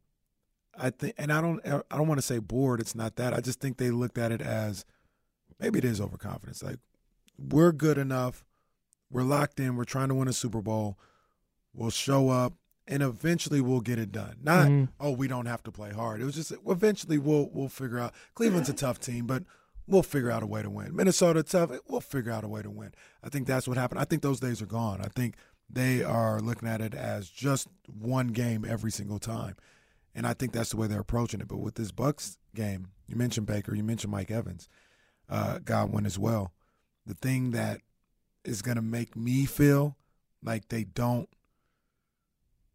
I 0.82 0.90
think, 0.92 1.14
and 1.18 1.32
I 1.34 1.42
don't. 1.42 1.60
I 1.66 1.98
don't 1.98 2.08
want 2.08 2.20
to 2.20 2.26
say 2.26 2.40
bored. 2.40 2.80
It's 2.80 2.96
not 2.96 3.16
that. 3.18 3.34
I 3.34 3.42
just 3.42 3.60
think 3.60 3.78
they 3.78 3.92
looked 3.92 4.18
at 4.18 4.32
it 4.32 4.42
as 4.42 4.86
maybe 5.60 5.78
it 5.80 5.86
is 5.86 6.00
overconfidence. 6.00 6.64
Like 6.64 6.78
we're 7.38 7.72
good 7.72 7.98
enough. 7.98 8.46
We're 9.12 9.24
locked 9.24 9.60
in. 9.60 9.76
We're 9.76 9.84
trying 9.86 10.10
to 10.10 10.16
win 10.16 10.28
a 10.28 10.34
Super 10.34 10.62
Bowl. 10.62 10.98
We'll 11.74 11.90
show 11.90 12.30
up, 12.30 12.54
and 12.88 13.04
eventually 13.04 13.62
we'll 13.62 13.82
get 13.82 14.00
it 14.00 14.12
done. 14.12 14.38
Not 14.42 14.68
Mhm. 14.68 14.90
oh, 15.00 15.12
we 15.12 15.28
don't 15.28 15.46
have 15.48 15.64
to 15.64 15.72
play 15.72 15.92
hard. 15.92 16.22
It 16.22 16.26
was 16.26 16.36
just 16.36 16.54
eventually 16.68 17.18
we'll 17.18 17.50
we'll 17.52 17.70
figure 17.70 18.00
out. 18.00 18.14
Cleveland's 18.36 18.70
a 18.70 18.74
tough 18.74 19.00
team, 19.00 19.26
but 19.28 19.44
we'll 19.88 20.04
figure 20.04 20.32
out 20.32 20.44
a 20.44 20.48
way 20.48 20.62
to 20.62 20.70
win. 20.70 20.96
Minnesota 20.96 21.44
tough. 21.44 21.72
We'll 21.88 22.02
figure 22.02 22.32
out 22.32 22.44
a 22.44 22.48
way 22.48 22.62
to 22.62 22.70
win. 22.70 22.94
I 23.24 23.30
think 23.30 23.48
that's 23.48 23.68
what 23.68 23.78
happened. 23.78 24.00
I 24.00 24.06
think 24.06 24.22
those 24.22 24.40
days 24.40 24.62
are 24.62 24.66
gone. 24.68 25.02
I 25.02 25.08
think 25.08 25.36
they 25.70 26.04
are 26.04 26.40
looking 26.40 26.68
at 26.70 26.82
it 26.82 26.94
as 26.96 27.30
just 27.30 27.68
one 27.88 28.28
game 28.30 28.66
every 28.68 28.92
single 28.92 29.20
time. 29.20 29.56
And 30.20 30.28
I 30.28 30.34
think 30.34 30.52
that's 30.52 30.72
the 30.72 30.76
way 30.76 30.88
they're 30.88 31.00
approaching 31.00 31.40
it. 31.40 31.48
But 31.48 31.60
with 31.62 31.76
this 31.76 31.94
Bucks 31.94 32.38
game, 32.54 32.90
you 33.08 33.16
mentioned 33.16 33.48
Baker, 33.48 33.74
you 33.74 33.86
mentioned 33.86 34.12
Mike 34.12 34.30
Evans, 34.30 34.68
uh, 35.30 35.60
Godwin 35.64 36.06
as 36.06 36.20
well. 36.20 36.52
The 37.06 37.14
thing 37.14 37.52
that 37.52 37.80
is 38.44 38.62
going 38.62 38.76
to 38.76 38.82
make 38.82 39.16
me 39.16 39.46
feel 39.46 39.96
like 40.44 40.68
they 40.68 40.84
don't, 40.84 41.30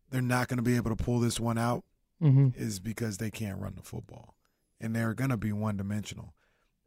they're 0.08 0.22
not 0.22 0.48
going 0.48 0.56
to 0.56 0.62
be 0.62 0.76
able 0.76 0.96
to 0.96 1.04
pull 1.04 1.20
this 1.20 1.38
one 1.38 1.58
out 1.58 1.84
Mm-hmm. 2.22 2.48
is 2.56 2.80
because 2.80 3.18
they 3.18 3.30
can't 3.30 3.60
run 3.60 3.74
the 3.76 3.82
football. 3.82 4.34
And 4.80 4.96
they're 4.96 5.12
going 5.12 5.28
to 5.28 5.36
be 5.36 5.52
one 5.52 5.76
dimensional. 5.76 6.32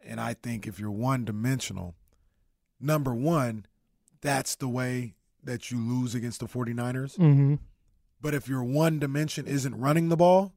And 0.03 0.19
I 0.19 0.33
think 0.33 0.65
if 0.65 0.79
you're 0.79 0.89
one 0.89 1.23
dimensional, 1.23 1.93
number 2.79 3.13
one, 3.13 3.67
that's 4.21 4.55
the 4.55 4.69
way 4.69 5.13
that 5.43 5.69
you 5.69 5.77
lose 5.77 6.15
against 6.15 6.39
the 6.39 6.47
49ers. 6.47 7.19
Mm-hmm. 7.19 7.55
But 8.21 8.33
if 8.33 8.47
your 8.47 8.63
one 8.63 8.99
dimension 8.99 9.45
isn't 9.47 9.75
running 9.75 10.09
the 10.09 10.17
ball, 10.17 10.53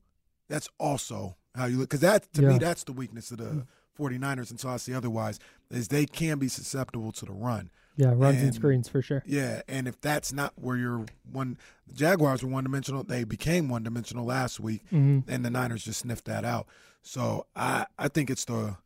that's 0.48 0.68
also 0.78 1.36
how 1.54 1.66
you 1.66 1.78
look. 1.78 1.88
Because 1.90 2.00
that, 2.00 2.32
to 2.34 2.42
Yeah. 2.42 2.48
me, 2.48 2.58
that's 2.58 2.84
the 2.84 2.92
weakness 2.92 3.30
of 3.30 3.38
the 3.38 3.66
49ers 3.98 4.50
until 4.50 4.70
I 4.70 4.76
see 4.78 4.94
otherwise, 4.94 5.38
is 5.70 5.88
they 5.88 6.06
can 6.06 6.38
be 6.38 6.48
susceptible 6.48 7.12
to 7.12 7.24
the 7.26 7.32
run. 7.32 7.70
Yeah, 7.96 8.12
runs 8.16 8.36
and, 8.38 8.46
And- 8.46 8.54
screens 8.54 8.88
for 8.88 9.02
sure. 9.02 9.22
Yeah, 9.26 9.60
and 9.68 9.86
if 9.86 10.00
that's 10.00 10.32
not 10.32 10.54
where 10.56 10.76
you're 10.76 11.04
one, 11.30 11.58
the 11.86 11.94
Jaguars 11.94 12.42
were 12.42 12.48
one 12.48 12.64
dimensional. 12.64 13.02
They 13.04 13.24
became 13.24 13.68
one 13.68 13.82
dimensional 13.82 14.24
last 14.24 14.58
week, 14.58 14.82
Mm-hmm. 14.90 15.30
and 15.30 15.44
the 15.44 15.50
Niners 15.50 15.84
just 15.84 16.00
sniffed 16.00 16.24
that 16.24 16.44
out. 16.44 16.66
So 17.02 17.46
I, 17.54 17.86
I 17.98 18.08
think 18.08 18.30
it's 18.30 18.46
the, 18.46 18.76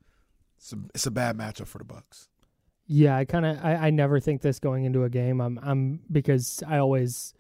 it's 0.57 0.73
a, 0.73 0.77
it's 0.95 1.07
a 1.07 1.11
bad 1.13 1.37
matchup 1.37 1.69
for 1.69 1.79
the 1.79 1.85
Bucks. 1.85 2.29
Yeah, 2.87 3.17
I 3.17 3.25
kind 3.25 3.47
of 3.47 3.65
I, 3.65 3.75
I 3.77 3.91
never 3.91 4.19
think 4.21 4.43
this 4.43 4.59
going 4.59 4.85
into 4.85 5.05
a 5.05 5.09
game. 5.09 5.41
I'm 5.41 5.59
I'm 5.63 6.01
because 6.13 6.63
I 6.67 6.79
always 6.79 7.33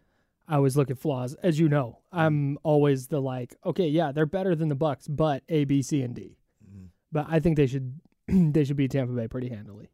I 0.46 0.56
always 0.56 0.76
look 0.76 0.90
at 0.90 0.98
flaws, 0.98 1.34
as 1.42 1.58
you 1.58 1.68
know. 1.68 2.00
Mm. 2.12 2.18
I'm 2.18 2.58
always 2.62 3.06
the 3.08 3.20
like, 3.20 3.54
okay, 3.64 3.88
yeah, 3.88 4.12
they're 4.12 4.26
better 4.26 4.54
than 4.54 4.68
the 4.68 4.74
Bucks, 4.74 5.08
but 5.08 5.42
A, 5.48 5.64
B, 5.64 5.80
C, 5.82 6.02
and 6.02 6.14
D. 6.14 6.36
Mm. 6.68 6.88
But 7.12 7.26
I 7.28 7.40
think 7.40 7.56
they 7.56 7.66
should 7.66 8.00
they 8.28 8.64
should 8.64 8.76
beat 8.76 8.90
Tampa 8.90 9.12
Bay 9.12 9.28
pretty 9.28 9.48
handily. 9.48 9.90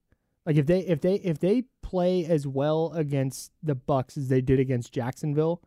Like 0.47 0.57
if 0.57 0.67
they 0.67 0.81
if 0.81 1.01
they 1.01 1.15
if 1.17 1.39
they 1.39 1.65
play 1.83 2.25
as 2.25 2.47
well 2.47 2.93
against 2.95 3.53
the 3.63 3.75
Bucks 3.75 4.17
as 4.17 4.29
they 4.29 4.41
did 4.41 4.59
against 4.59 4.93
Jacksonville, 4.93 5.61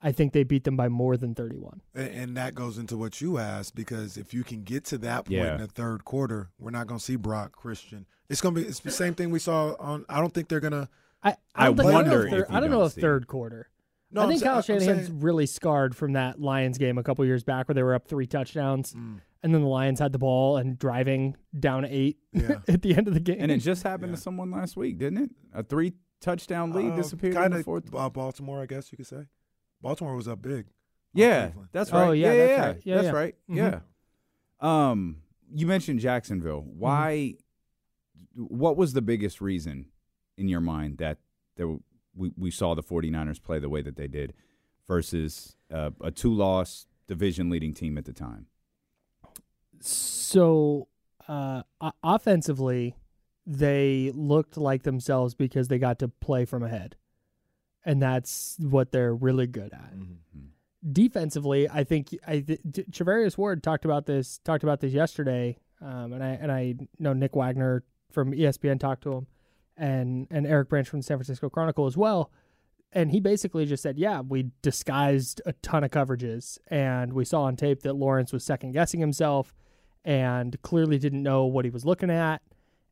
I 0.00 0.12
think 0.12 0.32
they 0.32 0.44
beat 0.44 0.64
them 0.64 0.76
by 0.76 0.88
more 0.88 1.16
than 1.16 1.34
31. 1.34 1.80
And 1.94 2.36
that 2.36 2.54
goes 2.54 2.78
into 2.78 2.96
what 2.96 3.20
you 3.20 3.38
asked 3.38 3.74
because 3.74 4.16
if 4.16 4.32
you 4.32 4.44
can 4.44 4.62
get 4.62 4.84
to 4.86 4.98
that 4.98 5.26
point 5.26 5.30
Yeah. 5.38 5.54
in 5.56 5.60
the 5.60 5.66
third 5.66 6.04
quarter, 6.04 6.50
we're 6.58 6.70
not 6.70 6.86
going 6.86 6.98
to 6.98 7.04
see 7.04 7.16
Brock 7.16 7.52
Christian. 7.52 8.06
It's 8.28 8.40
going 8.40 8.54
to 8.54 8.60
be 8.62 8.66
it's 8.66 8.80
the 8.80 8.90
same 8.90 9.14
thing 9.14 9.30
we 9.30 9.38
saw 9.40 9.74
on. 9.78 10.04
I 10.08 10.20
don't 10.20 10.32
think 10.32 10.48
they're 10.48 10.60
going 10.60 10.72
to. 10.72 10.88
I 11.22 11.34
I 11.54 11.66
don't 11.66 11.80
I 11.80 11.82
know 11.84 11.92
wonder 11.92 12.30
third- 12.30 12.46
I 12.48 12.60
don't 12.60 12.70
know 12.70 12.78
don't 12.78 12.86
if 12.86 12.92
third 12.94 13.26
quarter. 13.26 13.68
No, 14.10 14.20
I 14.22 14.24
I'm 14.24 14.30
think 14.30 14.40
sa- 14.40 14.46
Kyle 14.54 14.62
Shanahan's 14.62 15.06
saying- 15.08 15.20
really 15.20 15.46
scarred 15.46 15.94
from 15.94 16.14
that 16.14 16.40
Lions 16.40 16.78
game 16.78 16.96
a 16.98 17.02
couple 17.02 17.24
years 17.26 17.44
back 17.44 17.68
where 17.68 17.74
they 17.74 17.82
were 17.82 17.94
up 17.94 18.06
three 18.08 18.26
touchdowns, 18.26 18.94
Mm. 18.94 19.20
and 19.42 19.54
then 19.54 19.60
the 19.62 19.68
Lions 19.68 19.98
had 20.00 20.12
the 20.12 20.18
ball 20.18 20.56
and 20.56 20.78
driving 20.78 21.36
down 21.58 21.84
eight 21.84 22.18
Yeah. 22.32 22.60
at 22.68 22.80
the 22.82 22.94
end 22.96 23.06
of 23.08 23.14
the 23.14 23.20
game. 23.20 23.36
And 23.40 23.52
it 23.52 23.58
just 23.58 23.82
happened 23.82 24.10
Yeah. 24.12 24.16
to 24.16 24.22
someone 24.22 24.50
last 24.50 24.76
week, 24.76 24.98
didn't 24.98 25.24
it? 25.24 25.30
A 25.52 25.62
three 25.62 25.92
touchdown 26.20 26.72
lead 26.72 26.92
Uh, 26.92 26.96
disappeared 26.96 27.34
in 27.36 27.42
kinda, 27.42 27.58
the 27.58 27.64
fourth. 27.64 27.94
uh, 27.94 28.08
Baltimore, 28.08 28.62
I 28.62 28.66
guess 28.66 28.90
you 28.90 28.96
could 28.96 29.06
say. 29.06 29.26
Baltimore 29.82 30.16
was 30.16 30.26
up 30.26 30.40
big. 30.42 30.66
Yeah, 31.12 31.46
Cleveland. 31.48 31.68
that's 31.72 31.92
Oh, 31.92 32.08
right. 32.08 32.12
yeah, 32.18 32.32
yeah, 32.32 32.36
that's 32.46 32.50
yeah, 32.50 32.66
right. 32.66 32.82
Yeah, 32.84 32.94
that's 32.96 33.04
yeah. 33.06 33.12
right. 33.12 33.34
Mhm. 33.50 33.56
Yeah. 33.56 34.90
Um, 34.90 35.22
you 35.52 35.66
mentioned 35.66 36.00
Jacksonville. 36.00 36.62
Mm-hmm. 36.62 36.78
Why? 36.78 37.34
What 38.34 38.76
was 38.76 38.92
the 38.92 39.02
biggest 39.02 39.40
reason 39.40 39.86
in 40.36 40.48
your 40.48 40.60
mind 40.60 40.98
that 40.98 41.18
there 41.56 41.76
we 42.14 42.32
we 42.36 42.50
saw 42.50 42.74
the 42.74 42.82
49ers 42.82 43.42
play 43.42 43.58
the 43.58 43.68
way 43.68 43.82
that 43.82 43.96
they 43.96 44.08
did 44.08 44.34
versus 44.86 45.56
uh, 45.72 45.90
a 46.00 46.10
two-loss 46.10 46.86
division-leading 47.06 47.74
team 47.74 47.98
at 47.98 48.04
the 48.04 48.12
time? 48.12 48.46
so 49.80 50.88
uh, 51.28 51.62
offensively, 52.02 52.96
they 53.46 54.10
looked 54.14 54.56
like 54.56 54.82
themselves 54.82 55.34
because 55.34 55.68
they 55.68 55.78
got 55.78 55.98
to 56.00 56.08
play 56.08 56.44
from 56.44 56.62
ahead, 56.62 56.96
and 57.84 58.00
that's 58.02 58.56
what 58.60 58.92
they're 58.92 59.14
really 59.14 59.46
good 59.46 59.72
at. 59.72 59.92
defensively, 60.92 61.68
I 61.68 61.84
think 61.84 62.16
I 62.26 62.40
th- 62.40 62.60
Ch- 62.90 63.36
Ward 63.36 63.62
talked 63.62 63.84
about 63.84 64.06
this 64.06 64.38
talked 64.38 64.64
about 64.64 64.80
this 64.80 64.92
yesterday, 64.92 65.58
um, 65.80 66.12
and 66.12 66.22
I 66.24 66.28
and 66.28 66.50
I 66.50 66.74
know 66.98 67.12
Nick 67.12 67.36
Wagoner 67.36 67.84
from 68.10 68.32
ESPN 68.32 68.80
talked 68.80 69.02
to 69.02 69.12
him, 69.12 69.26
and 69.78 70.26
and 70.30 70.46
Eric 70.46 70.68
Branch 70.68 70.88
from 70.88 71.00
the 71.00 71.04
San 71.04 71.16
Francisco 71.18 71.48
Chronicle 71.48 71.86
as 71.86 71.96
well. 71.96 72.30
and 72.92 73.10
he 73.10 73.20
basically 73.20 73.66
just 73.66 73.82
said, 73.82 73.98
"Yeah, 73.98 74.20
we 74.22 74.50
disguised 74.62 75.42
a 75.44 75.52
ton 75.54 75.84
of 75.84 75.90
coverages, 75.90 76.58
and 76.68 77.12
we 77.12 77.24
saw 77.24 77.42
on 77.42 77.54
tape 77.56 77.82
that 77.82 77.94
Lawrence 77.94 78.32
was 78.32 78.44
second 78.44 78.72
guessing 78.72 79.00
himself, 79.00 79.54
and 80.04 80.60
clearly 80.62 80.98
didn't 80.98 81.22
know 81.22 81.44
what 81.44 81.64
he 81.66 81.70
was 81.70 81.84
looking 81.84 82.10
at." 82.10 82.40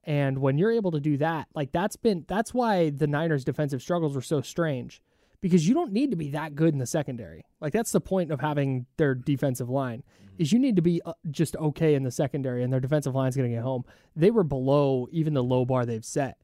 And 0.05 0.39
when 0.39 0.59
you're 0.59 0.71
able 0.71 0.91
to 0.93 1.01
do 1.01 1.17
that, 1.17 1.49
like 1.55 1.73
that's 1.73 1.97
been 1.97 2.25
that's 2.29 2.53
why 2.55 2.91
the 2.91 3.07
Niners' 3.07 3.43
defensive 3.45 3.81
struggles 3.83 4.15
were 4.15 4.21
so 4.23 4.41
strange, 4.43 5.01
because 5.41 5.67
you 5.67 5.75
don't 5.75 5.93
need 5.93 6.11
to 6.11 6.17
be 6.17 6.29
that 6.31 6.55
good 6.55 6.75
in 6.75 6.79
the 6.79 6.87
secondary. 6.87 7.45
Like 7.61 7.73
that's 7.73 7.91
the 7.93 8.01
point 8.01 8.31
of 8.31 8.41
having 8.41 8.87
their 8.99 9.15
defensive 9.15 9.71
line 9.71 10.03
is 10.39 10.53
you 10.53 10.59
need 10.59 10.77
to 10.77 10.83
be 10.83 11.01
uh, 11.07 11.15
just 11.31 11.57
okay 11.57 11.95
in 11.95 12.03
the 12.03 12.11
secondary, 12.11 12.63
and 12.63 12.71
their 12.71 12.81
defensive 12.81 13.15
line's 13.15 13.35
going 13.35 13.49
to 13.51 13.57
get 13.57 13.63
home. 13.65 13.85
They 14.15 14.31
were 14.31 14.45
below 14.45 15.09
even 15.11 15.33
the 15.33 15.43
low 15.43 15.65
bar 15.65 15.87
they've 15.87 16.05
set. 16.05 16.37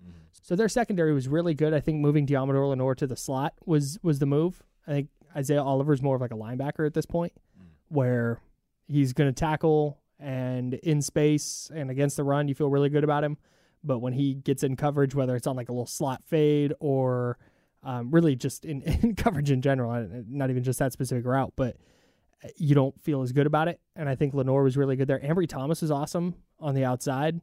So 0.42 0.56
their 0.56 0.68
secondary 0.68 1.14
was 1.14 1.28
really 1.28 1.54
good. 1.54 1.72
I 1.72 1.80
think 1.80 2.00
moving 2.00 2.26
Deommodore 2.26 2.68
Lenoir 2.68 2.94
to 2.96 3.06
the 3.06 3.16
slot 3.16 3.54
was 3.64 3.98
was 4.02 4.18
the 4.18 4.26
move. 4.26 4.62
I 4.86 4.90
think 4.90 5.08
Isaiah 5.36 5.62
Oliver's 5.62 6.02
more 6.02 6.16
of 6.16 6.20
like 6.20 6.32
a 6.32 6.36
linebacker 6.36 6.86
at 6.86 6.94
this 6.94 7.06
point, 7.06 7.32
where 7.88 8.40
he's 8.88 9.12
going 9.12 9.32
to 9.32 9.38
tackle 9.38 9.98
and 10.18 10.74
in 10.74 11.00
space 11.02 11.70
and 11.74 11.90
against 11.90 12.16
the 12.16 12.24
run, 12.24 12.48
you 12.48 12.54
feel 12.54 12.68
really 12.68 12.88
good 12.88 13.04
about 13.04 13.24
him. 13.24 13.38
But 13.84 13.98
when 13.98 14.12
he 14.12 14.34
gets 14.34 14.62
in 14.62 14.76
coverage, 14.76 15.14
whether 15.14 15.34
it's 15.34 15.46
on 15.46 15.56
like 15.56 15.68
a 15.68 15.72
little 15.72 15.86
slot 15.86 16.22
fade 16.24 16.72
or 16.78 17.38
um, 17.82 18.10
really 18.10 18.36
just 18.36 18.64
in, 18.64 18.82
in 19.02 19.14
coverage 19.16 19.50
in 19.50 19.62
general, 19.62 20.08
not 20.28 20.50
even 20.50 20.62
just 20.62 20.78
that 20.78 20.92
specific 20.92 21.24
route, 21.24 21.52
but 21.56 21.76
you 22.56 22.74
don't 22.74 23.00
feel 23.02 23.22
as 23.22 23.32
good 23.32 23.46
about 23.46 23.68
it. 23.68 23.80
And 23.96 24.08
I 24.08 24.14
think 24.14 24.34
Lenoir 24.34 24.62
was 24.62 24.76
really 24.76 24.96
good 24.96 25.08
there. 25.08 25.20
Ambry 25.20 25.48
Thomas 25.48 25.82
was 25.82 25.90
awesome 25.90 26.34
on 26.58 26.74
the 26.74 26.84
outside. 26.84 27.40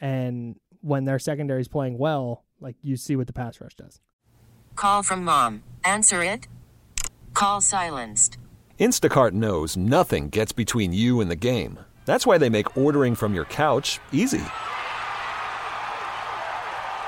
And 0.00 0.56
when 0.80 1.04
their 1.04 1.18
secondary 1.18 1.60
is 1.60 1.68
playing 1.68 1.98
well, 1.98 2.44
like 2.60 2.76
you 2.82 2.96
see 2.96 3.16
what 3.16 3.26
the 3.26 3.32
pass 3.32 3.60
rush 3.60 3.74
does. 3.74 4.00
Call 4.74 5.02
from 5.02 5.24
mom. 5.24 5.64
Answer 5.84 6.22
it. 6.22 6.48
Call 7.34 7.60
silenced. 7.60 8.38
Instacart 8.78 9.32
knows 9.32 9.76
nothing 9.76 10.30
gets 10.30 10.52
between 10.52 10.94
you 10.94 11.20
and 11.20 11.30
the 11.30 11.36
game. 11.36 11.80
That's 12.06 12.26
why 12.26 12.38
they 12.38 12.48
make 12.48 12.76
ordering 12.76 13.14
from 13.14 13.34
your 13.34 13.44
couch 13.44 13.98
easy. 14.12 14.44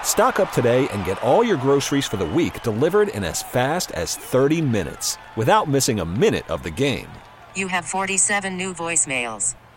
Stock 0.02 0.40
up 0.40 0.50
today 0.52 0.88
and 0.88 1.04
get 1.04 1.22
all 1.22 1.42
your 1.44 1.56
groceries 1.56 2.06
for 2.06 2.16
the 2.16 2.26
week 2.26 2.62
delivered 2.62 3.08
in 3.08 3.24
as 3.24 3.42
fast 3.42 3.92
as 3.92 4.16
30 4.16 4.60
minutes 4.60 5.16
without 5.36 5.68
missing 5.68 6.00
a 6.00 6.04
minute 6.04 6.48
of 6.50 6.62
the 6.62 6.70
game. 6.70 7.08
You 7.54 7.68
have 7.68 7.84
47 7.84 8.56
new 8.56 8.74
voicemails. 8.74 9.54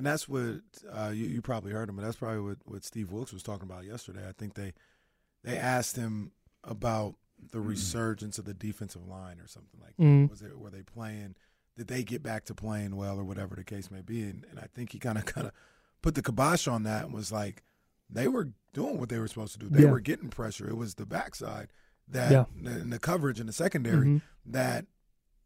And 0.00 0.06
that's 0.06 0.26
what 0.26 0.62
uh, 0.90 1.10
you, 1.10 1.26
you 1.26 1.42
probably 1.42 1.72
heard 1.72 1.90
him, 1.90 1.96
but 1.96 2.02
that's 2.06 2.16
probably 2.16 2.40
what, 2.40 2.56
what 2.64 2.84
Steve 2.84 3.12
Wilks 3.12 3.34
was 3.34 3.42
talking 3.42 3.68
about 3.68 3.84
yesterday. 3.84 4.26
I 4.26 4.32
think 4.32 4.54
they 4.54 4.72
they 5.44 5.58
asked 5.58 5.94
him 5.96 6.32
about 6.64 7.16
the 7.52 7.60
resurgence 7.60 8.38
of 8.38 8.46
the 8.46 8.54
defensive 8.54 9.06
line 9.06 9.38
or 9.40 9.46
something 9.46 9.78
like 9.78 9.94
that. 9.98 10.02
Mhm. 10.02 10.30
Was 10.30 10.40
it 10.40 10.58
were 10.58 10.70
they 10.70 10.82
playing? 10.82 11.34
Did 11.76 11.88
they 11.88 12.02
get 12.02 12.22
back 12.22 12.46
to 12.46 12.54
playing 12.54 12.96
well 12.96 13.18
or 13.18 13.24
whatever 13.24 13.54
the 13.54 13.62
case 13.62 13.90
may 13.90 14.00
be? 14.00 14.22
And, 14.22 14.46
and 14.48 14.58
I 14.58 14.68
think 14.74 14.92
he 14.92 14.98
kind 14.98 15.18
of 15.18 15.24
kind 15.34 15.46
of 15.46 15.52
put 16.00 16.14
the 16.14 16.22
kibosh 16.22 16.66
on 16.66 16.84
that 16.84 17.04
and 17.04 17.12
was 17.12 17.30
like, 17.30 17.62
they 18.08 18.26
were 18.26 18.48
doing 18.72 18.98
what 18.98 19.10
they 19.10 19.18
were 19.18 19.28
supposed 19.28 19.52
to 19.52 19.58
do. 19.58 19.68
They 19.68 19.82
Yeah. 19.82 19.90
were 19.90 20.00
getting 20.00 20.30
pressure. 20.30 20.66
It 20.66 20.78
was 20.78 20.94
the 20.94 21.04
backside 21.04 21.68
that 22.08 22.32
Yeah. 22.32 22.44
and 22.64 22.90
the 22.90 22.98
coverage 22.98 23.38
in 23.38 23.46
the 23.48 23.52
secondary 23.52 24.06
Mhm. 24.06 24.22
that 24.46 24.86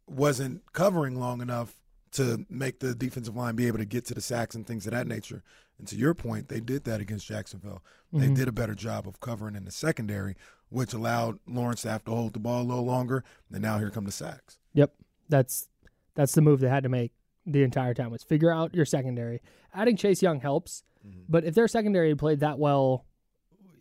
wasn't 0.07 0.61
covering 0.71 1.19
long 1.19 1.41
enough 1.41 1.75
to 2.15 2.45
make 2.49 2.79
the 2.79 2.93
defensive 2.95 3.35
line 3.35 3.55
be 3.55 3.67
able 3.67 3.77
to 3.77 3.85
get 3.85 4.05
to 4.05 4.13
the 4.13 4.21
sacks 4.21 4.55
and 4.55 4.65
things 4.67 4.85
of 4.87 4.91
that 4.93 5.07
nature. 5.07 5.43
And 5.77 5.87
to 5.87 5.95
your 5.95 6.13
point, 6.13 6.47
they 6.49 6.59
did 6.59 6.83
that 6.85 7.01
against 7.01 7.27
Jacksonville. 7.27 7.83
They 8.13 8.27
Mhm. 8.27 8.35
did 8.35 8.47
a 8.47 8.51
better 8.51 8.75
job 8.75 9.07
of 9.07 9.19
covering 9.19 9.55
in 9.55 9.65
the 9.65 9.71
secondary, 9.71 10.35
which 10.69 10.93
allowed 10.93 11.39
Lawrence 11.47 11.81
to 11.83 11.89
have 11.91 12.03
to 12.05 12.11
hold 12.11 12.33
the 12.33 12.39
ball 12.39 12.61
a 12.61 12.63
little 12.63 12.85
longer. 12.85 13.23
And 13.51 13.61
now 13.61 13.77
here 13.79 13.89
come 13.91 14.05
the 14.05 14.11
sacks. 14.11 14.57
Yep. 14.73 14.95
That's 15.29 15.69
that's 16.15 16.33
the 16.33 16.41
move 16.41 16.61
they 16.61 16.69
had 16.69 16.83
to 16.83 16.89
make 16.89 17.11
the 17.45 17.61
entire 17.61 17.93
time 17.93 18.09
was 18.09 18.23
figure 18.23 18.49
out 18.51 18.73
your 18.73 18.85
secondary. 18.85 19.41
Adding 19.73 19.97
Chase 19.97 20.21
Young 20.21 20.39
helps, 20.39 20.83
but 21.27 21.43
if 21.43 21.53
their 21.55 21.67
secondary 21.67 22.07
had 22.09 22.17
played 22.17 22.39
that 22.39 22.57
well, 22.57 23.05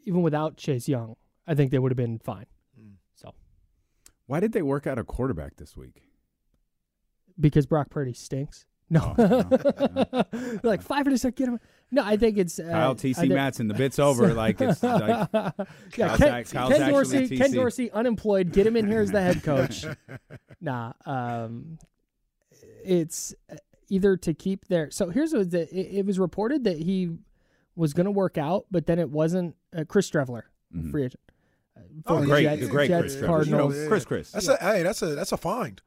even 0.04 0.20
without 0.22 0.56
Chase 0.56 0.88
Young, 0.88 1.14
I 1.46 1.54
think 1.54 1.70
they 1.70 1.78
would 1.78 1.92
have 1.92 1.96
been 1.96 2.18
fine. 2.18 2.46
So 3.14 3.32
Why 4.26 4.40
did 4.40 4.52
they 4.52 4.62
work 4.62 4.86
out 4.86 4.98
a 4.98 5.04
quarterback 5.04 5.56
this 5.56 5.76
week? 5.76 6.03
Because 7.38 7.66
Brock 7.66 7.90
Purdy 7.90 8.12
stinks. 8.12 8.64
No, 8.90 9.14
Oh, 9.16 9.24
no, 9.26 9.42
They're 10.30 10.60
like 10.62 10.82
five 10.82 11.06
minutes. 11.06 11.24
Get 11.24 11.48
him. 11.48 11.58
No, 11.90 12.04
I 12.04 12.16
think 12.16 12.36
it's 12.38 12.58
uh, 12.58 12.64
Kyle 12.70 12.94
TC 12.94 13.14
think- 13.16 13.32
Madson, 13.32 13.66
the 13.68 13.74
bit's 13.74 13.98
over. 13.98 14.32
Like 14.34 14.60
it's 14.60 14.82
like 14.82 15.28
yeah, 15.32 15.50
Kyle's 15.92 16.18
Ken, 16.18 16.44
Kyle's 16.44 16.44
Ken 16.44 16.82
actually 16.82 16.90
Dorsey, 16.92 17.36
Ken 17.38 17.52
Dorsey, 17.52 17.90
unemployed. 17.90 18.52
Get 18.52 18.66
him 18.66 18.76
in 18.76 18.86
here 18.86 19.00
as 19.00 19.10
the 19.10 19.20
head 19.22 19.42
coach. 19.42 19.84
nah, 20.60 20.92
um, 21.06 21.78
it's 22.84 23.34
uh, 23.50 23.56
either 23.88 24.16
to 24.18 24.34
keep 24.34 24.66
their. 24.68 24.90
So 24.90 25.08
here's 25.10 25.32
what 25.32 25.50
the, 25.50 25.62
it, 25.74 25.98
it 26.00 26.06
was 26.06 26.18
reported 26.18 26.64
that 26.64 26.78
he 26.78 27.10
was 27.76 27.94
going 27.94 28.04
to 28.06 28.10
work 28.12 28.36
out, 28.38 28.66
but 28.70 28.86
then 28.86 28.98
it 28.98 29.10
wasn't. 29.10 29.56
Uh, 29.76 29.84
Chris 29.88 30.08
Streveler, 30.10 30.42
Mhm. 30.76 30.90
free 30.90 31.04
agent. 31.06 31.20
Uh, 31.76 31.80
Oh, 32.06 32.24
great, 32.24 32.42
Jets, 32.44 32.60
the 32.60 32.68
great 32.68 32.88
Jets, 32.88 33.14
Chris 33.14 33.16
Trevor. 33.18 33.42
You 33.44 33.50
know, 33.52 33.88
Chris 33.88 34.04
Chris. 34.04 34.30
That's 34.30 34.48
a 34.48 34.56
hey, 34.60 34.82
that's 34.82 35.00
a 35.02 35.14
that's 35.14 35.32
a 35.32 35.36
find. 35.36 35.80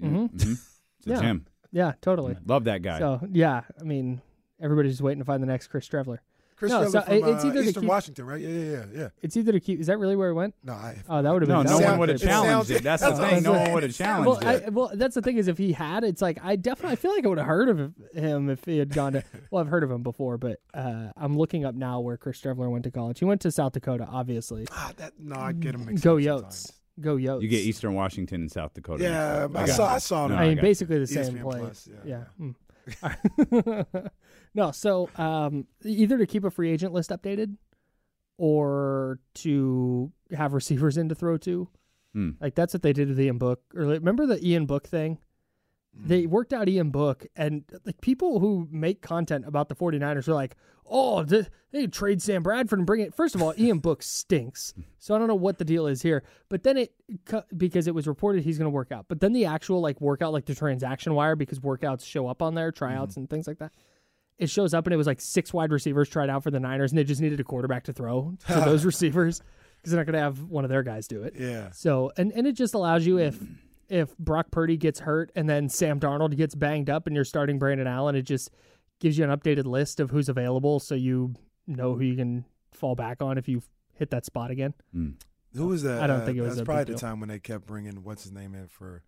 Mhm. 0.00 0.30
Mhm. 0.32 0.52
It's 0.52 1.06
Yeah. 1.06 1.20
gem. 1.20 1.46
yeah, 1.72 1.92
totally. 2.00 2.36
Love 2.46 2.64
that 2.64 2.82
guy. 2.82 2.98
So 2.98 3.20
yeah, 3.30 3.62
I 3.80 3.84
mean, 3.84 4.20
everybody's 4.60 4.92
just 4.92 5.02
waiting 5.02 5.18
to 5.20 5.24
find 5.24 5.42
the 5.42 5.46
next 5.48 5.68
Chris 5.68 5.88
Streveler. 5.88 6.18
Chris 6.54 6.70
No, 6.70 6.78
Trevor 6.88 6.90
so 6.92 7.00
from 7.02 7.28
it's 7.28 7.44
uh, 7.44 7.48
either 7.48 7.62
to 7.62 7.68
Eastern 7.68 7.80
keep- 7.82 7.88
Washington, 7.90 8.24
right? 8.24 8.40
Yeah, 8.40 8.48
yeah, 8.48 8.70
yeah, 8.70 8.84
yeah. 8.94 9.08
It's 9.20 9.36
either 9.36 9.50
to 9.50 9.58
keep. 9.58 9.80
Is 9.80 9.88
that 9.88 9.98
really 9.98 10.14
where 10.14 10.28
it 10.30 10.34
went? 10.34 10.54
No, 10.62 10.74
I, 10.74 10.96
Oh, 11.08 11.20
that 11.20 11.32
would 11.32 11.42
have 11.42 11.48
no, 11.48 11.62
been. 11.64 11.72
no 11.72 11.78
that 11.80 11.90
one 11.90 11.98
would've 11.98 11.98
would 11.98 12.08
have 12.10 12.20
been- 12.20 12.28
challenged 12.28 12.70
it. 12.70 12.82
That's 12.84 13.02
the 13.08 13.16
thing. 13.16 13.42
No 13.42 13.52
one 13.52 13.72
would 13.72 13.82
have 13.82 13.92
challenged 13.94 14.28
Well, 14.28 14.38
it. 14.54 14.64
I, 14.66 14.68
well, 14.68 14.92
that's 14.94 15.16
the 15.16 15.22
thing 15.22 15.38
is 15.38 15.48
if 15.48 15.58
he 15.58 15.72
had, 15.72 16.04
it's 16.04 16.22
like 16.22 16.38
I 16.40 16.54
definitely 16.54 16.92
I 16.92 16.96
feel 16.96 17.10
like 17.16 17.24
I 17.24 17.28
would 17.28 17.38
have 17.38 17.48
heard 17.48 17.68
of 17.68 17.92
him 18.14 18.48
if 18.48 18.64
he 18.64 18.78
had 18.78 18.90
gone 18.94 19.14
to. 19.14 19.24
Well, 19.50 19.60
I've 19.64 19.68
heard 19.70 19.82
of 19.82 19.90
him 19.90 20.04
before, 20.04 20.38
but 20.38 20.60
uh, 20.72 21.08
I'm 21.16 21.36
looking 21.36 21.64
up 21.64 21.74
now 21.74 21.98
where 21.98 22.16
Chris 22.16 22.40
Streveler 22.40 22.70
went 22.70 22.84
to 22.84 22.92
college. 22.92 23.18
He 23.18 23.24
went 23.24 23.40
to 23.40 23.50
South 23.50 23.72
Dakota, 23.72 24.06
obviously. 24.08 24.68
ah, 24.70 24.92
that 24.98 25.14
no, 25.18 25.34
I 25.34 25.50
get 25.52 25.74
him. 25.74 25.92
Go 25.96 26.16
up 26.16 26.22
Yotes, 26.22 26.28
sometimes. 26.28 26.72
Go 27.00 27.16
Yotes. 27.16 27.42
You 27.42 27.48
get 27.48 27.60
Eastern 27.60 27.94
Washington 27.94 28.42
and 28.42 28.50
South 28.52 28.74
Dakota. 28.74 29.02
Yeah, 29.04 29.46
mixed 29.50 29.74
I 29.74 29.76
saw 29.76 29.92
it. 29.92 29.94
I 29.94 29.98
saw 29.98 30.26
No. 30.28 30.34
I 30.36 30.48
mean, 30.48 30.56
got 30.56 30.58
it. 30.58 30.62
basically 30.62 30.98
the 30.98 31.06
same 31.06 31.34
ESPN 31.34 31.42
place. 31.42 31.60
Plus, 31.60 31.88
yeah. 32.04 32.24
yeah, 32.38 32.46
Mm. 32.46 34.10
no, 34.54 34.70
so 34.72 35.08
um, 35.16 35.66
either 35.84 36.18
to 36.18 36.26
keep 36.26 36.44
a 36.44 36.50
free 36.50 36.70
agent 36.70 36.92
list 36.92 37.10
updated, 37.10 37.56
or 38.38 39.20
to 39.34 40.10
have 40.36 40.52
receivers 40.52 40.96
in 40.96 41.08
to 41.08 41.14
throw 41.14 41.36
to. 41.38 41.68
Hmm. 42.12 42.30
Like 42.40 42.54
that's 42.54 42.74
what 42.74 42.82
they 42.82 42.92
did 42.92 43.08
with 43.08 43.16
the 43.16 43.24
Ian 43.24 43.38
Book. 43.38 43.62
Or 43.74 43.82
remember 43.84 44.26
the 44.26 44.44
Ian 44.46 44.66
Book 44.66 44.86
thing? 44.86 45.18
Mm-hmm. 45.96 46.08
They 46.08 46.26
worked 46.26 46.52
out 46.52 46.68
Ian 46.68 46.90
Book, 46.90 47.26
and 47.36 47.64
like 47.84 48.00
people 48.00 48.40
who 48.40 48.66
make 48.70 49.02
content 49.02 49.46
about 49.46 49.68
the 49.68 49.74
49ers 49.74 50.26
are 50.26 50.34
like, 50.34 50.56
oh, 50.86 51.24
th- 51.24 51.46
they 51.70 51.82
could 51.82 51.92
trade 51.92 52.22
Sam 52.22 52.42
Bradford 52.42 52.78
and 52.78 52.86
bring 52.86 53.00
it. 53.00 53.14
First 53.14 53.34
of 53.34 53.42
all, 53.42 53.54
Ian 53.58 53.78
Book 53.78 54.02
stinks. 54.02 54.74
So 54.98 55.14
I 55.14 55.18
don't 55.18 55.28
know 55.28 55.34
what 55.34 55.58
the 55.58 55.64
deal 55.64 55.86
is 55.86 56.02
here. 56.02 56.22
But 56.48 56.62
then 56.62 56.76
it, 56.76 56.94
because 57.56 57.86
it 57.86 57.94
was 57.94 58.06
reported 58.06 58.44
he's 58.44 58.58
going 58.58 58.66
to 58.66 58.70
work 58.70 58.92
out. 58.92 59.06
But 59.08 59.20
then 59.20 59.32
the 59.32 59.46
actual 59.46 59.80
like 59.80 60.00
workout, 60.00 60.32
like 60.32 60.46
the 60.46 60.54
transaction 60.54 61.14
wire, 61.14 61.36
because 61.36 61.60
workouts 61.60 62.04
show 62.04 62.26
up 62.26 62.42
on 62.42 62.54
there, 62.54 62.72
tryouts 62.72 63.12
mm-hmm. 63.12 63.20
and 63.20 63.30
things 63.30 63.46
like 63.46 63.58
that. 63.58 63.72
It 64.38 64.50
shows 64.50 64.74
up 64.74 64.86
and 64.86 64.94
it 64.94 64.96
was 64.96 65.06
like 65.06 65.20
six 65.20 65.52
wide 65.52 65.72
receivers 65.72 66.08
tried 66.08 66.28
out 66.28 66.42
for 66.42 66.50
the 66.50 66.60
Niners, 66.60 66.90
and 66.90 66.98
they 66.98 67.04
just 67.04 67.20
needed 67.20 67.38
a 67.40 67.44
quarterback 67.44 67.84
to 67.84 67.92
throw 67.92 68.34
to 68.48 68.54
those 68.60 68.84
receivers 68.84 69.40
because 69.76 69.92
they're 69.92 70.00
not 70.00 70.06
going 70.06 70.14
to 70.14 70.20
have 70.20 70.42
one 70.42 70.64
of 70.64 70.70
their 70.70 70.82
guys 70.82 71.06
do 71.06 71.22
it. 71.22 71.34
yeah. 71.38 71.70
So 71.72 72.12
and 72.16 72.32
and 72.32 72.46
it 72.46 72.52
just 72.52 72.74
allows 72.74 73.06
you 73.06 73.18
if 73.18 73.38
if 73.92 74.16
Brock 74.18 74.50
Purdy 74.50 74.76
gets 74.76 75.00
hurt 75.00 75.30
and 75.36 75.48
then 75.48 75.68
Sam 75.68 76.00
Darnold 76.00 76.34
gets 76.36 76.54
banged 76.54 76.88
up 76.88 77.06
and 77.06 77.14
you're 77.14 77.24
starting 77.24 77.58
Brandon 77.58 77.86
Allen, 77.86 78.14
it 78.16 78.22
just 78.22 78.50
gives 79.00 79.18
you 79.18 79.24
an 79.24 79.30
updated 79.36 79.66
list 79.66 80.00
of 80.00 80.10
who's 80.10 80.28
available 80.28 80.80
so 80.80 80.94
you 80.94 81.34
know 81.66 81.94
who 81.94 82.02
you 82.04 82.16
can 82.16 82.44
fall 82.72 82.94
back 82.94 83.20
on 83.20 83.36
if 83.36 83.48
you 83.48 83.62
hit 83.94 84.10
that 84.10 84.24
spot 84.24 84.50
again. 84.50 84.72
Who 85.54 85.66
was 85.66 85.82
that? 85.82 86.02
I 86.02 86.06
don't 86.06 86.22
Uh, 86.22 86.24
think 86.24 86.38
it 86.38 86.40
was 86.40 86.50
That's 86.56 86.62
a 86.62 86.64
probably 86.64 86.84
big 86.84 86.94
the 86.94 87.00
deal. 87.00 87.08
time 87.10 87.20
when 87.20 87.28
they 87.28 87.38
kept 87.38 87.66
bringing 87.66 88.02
what's 88.02 88.22
his 88.22 88.32
name 88.32 88.54
in 88.54 88.68
for 88.68 89.02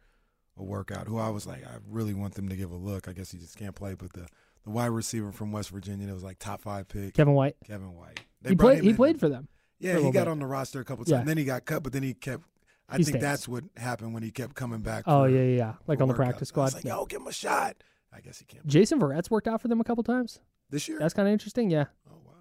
a 0.59 0.63
workout. 0.63 1.07
Who 1.09 1.19
I 1.19 1.31
was 1.31 1.47
like, 1.47 1.65
I 1.67 1.77
really 1.89 2.13
want 2.15 2.35
them 2.35 2.49
to 2.51 2.57
give 2.57 2.71
a 2.71 2.77
look. 2.77 3.09
I 3.09 3.13
guess 3.13 3.31
he 3.33 3.39
just 3.39 3.57
can't 3.57 3.75
play, 3.75 3.95
but 3.95 4.13
the 4.13 4.27
the 4.65 4.71
wide 4.71 4.87
receiver 4.87 5.31
from 5.33 5.53
West 5.53 5.71
Virginia 5.71 6.07
that 6.07 6.15
was 6.15 6.23
like 6.25 6.39
top 6.39 6.61
five 6.61 6.89
pick, 6.89 7.15
Kevin 7.15 7.35
White. 7.35 7.57
Kevin 7.67 7.95
White. 7.95 8.21
They 8.43 8.51
He 8.51 8.57
played 8.57 8.83
he 8.83 8.91
in. 8.91 8.97
played 8.97 9.19
for 9.21 9.29
them. 9.29 9.49
Yeah, 9.79 9.95
for 9.97 10.01
he 10.03 10.11
got 10.11 10.25
bit. 10.25 10.29
on 10.29 10.39
the 10.39 10.47
roster 10.47 10.81
a 10.81 10.85
couple 10.85 11.05
times. 11.05 11.21
Yeah. 11.21 11.25
Then 11.25 11.37
he 11.39 11.45
got 11.45 11.65
cut, 11.65 11.83
but 11.83 11.93
then 11.93 12.03
he 12.03 12.15
kept. 12.15 12.45
I 12.89 12.99
He 12.99 13.05
think 13.05 13.15
stays. 13.15 13.23
that's 13.23 13.49
what 13.49 13.65
happened 13.77 14.13
when 14.15 14.23
he 14.23 14.31
kept 14.31 14.55
coming 14.55 14.81
back. 14.81 15.05
Oh 15.07 15.25
for- 15.25 15.29
yeah, 15.31 15.43
yeah, 15.43 15.57
yeah. 15.57 15.73
Like 15.87 16.01
on 16.01 16.09
the 16.09 16.15
workouts. 16.15 16.17
practice 16.17 16.49
I 16.49 16.51
squad. 16.51 16.63
was 16.65 16.75
like, 16.75 16.85
Yeah. 16.85 16.97
yo, 16.97 17.07
give 17.07 17.21
him 17.21 17.27
a 17.29 17.33
shot. 17.33 17.77
I 18.13 18.21
guess 18.21 18.39
he 18.39 18.45
can't. 18.45 18.67
Jason 18.67 19.01
Verrett's 19.01 19.31
worked 19.31 19.49
out 19.49 19.61
for 19.61 19.69
them 19.69 19.81
a 19.81 19.85
couple 19.85 20.05
times. 20.05 20.39
This 20.71 20.89
year? 20.89 20.99
That's 20.99 21.15
kind 21.15 21.27
of 21.29 21.33
interesting. 21.33 21.71
Yeah, 21.71 21.87
oh 22.11 22.17
wow, 22.25 22.33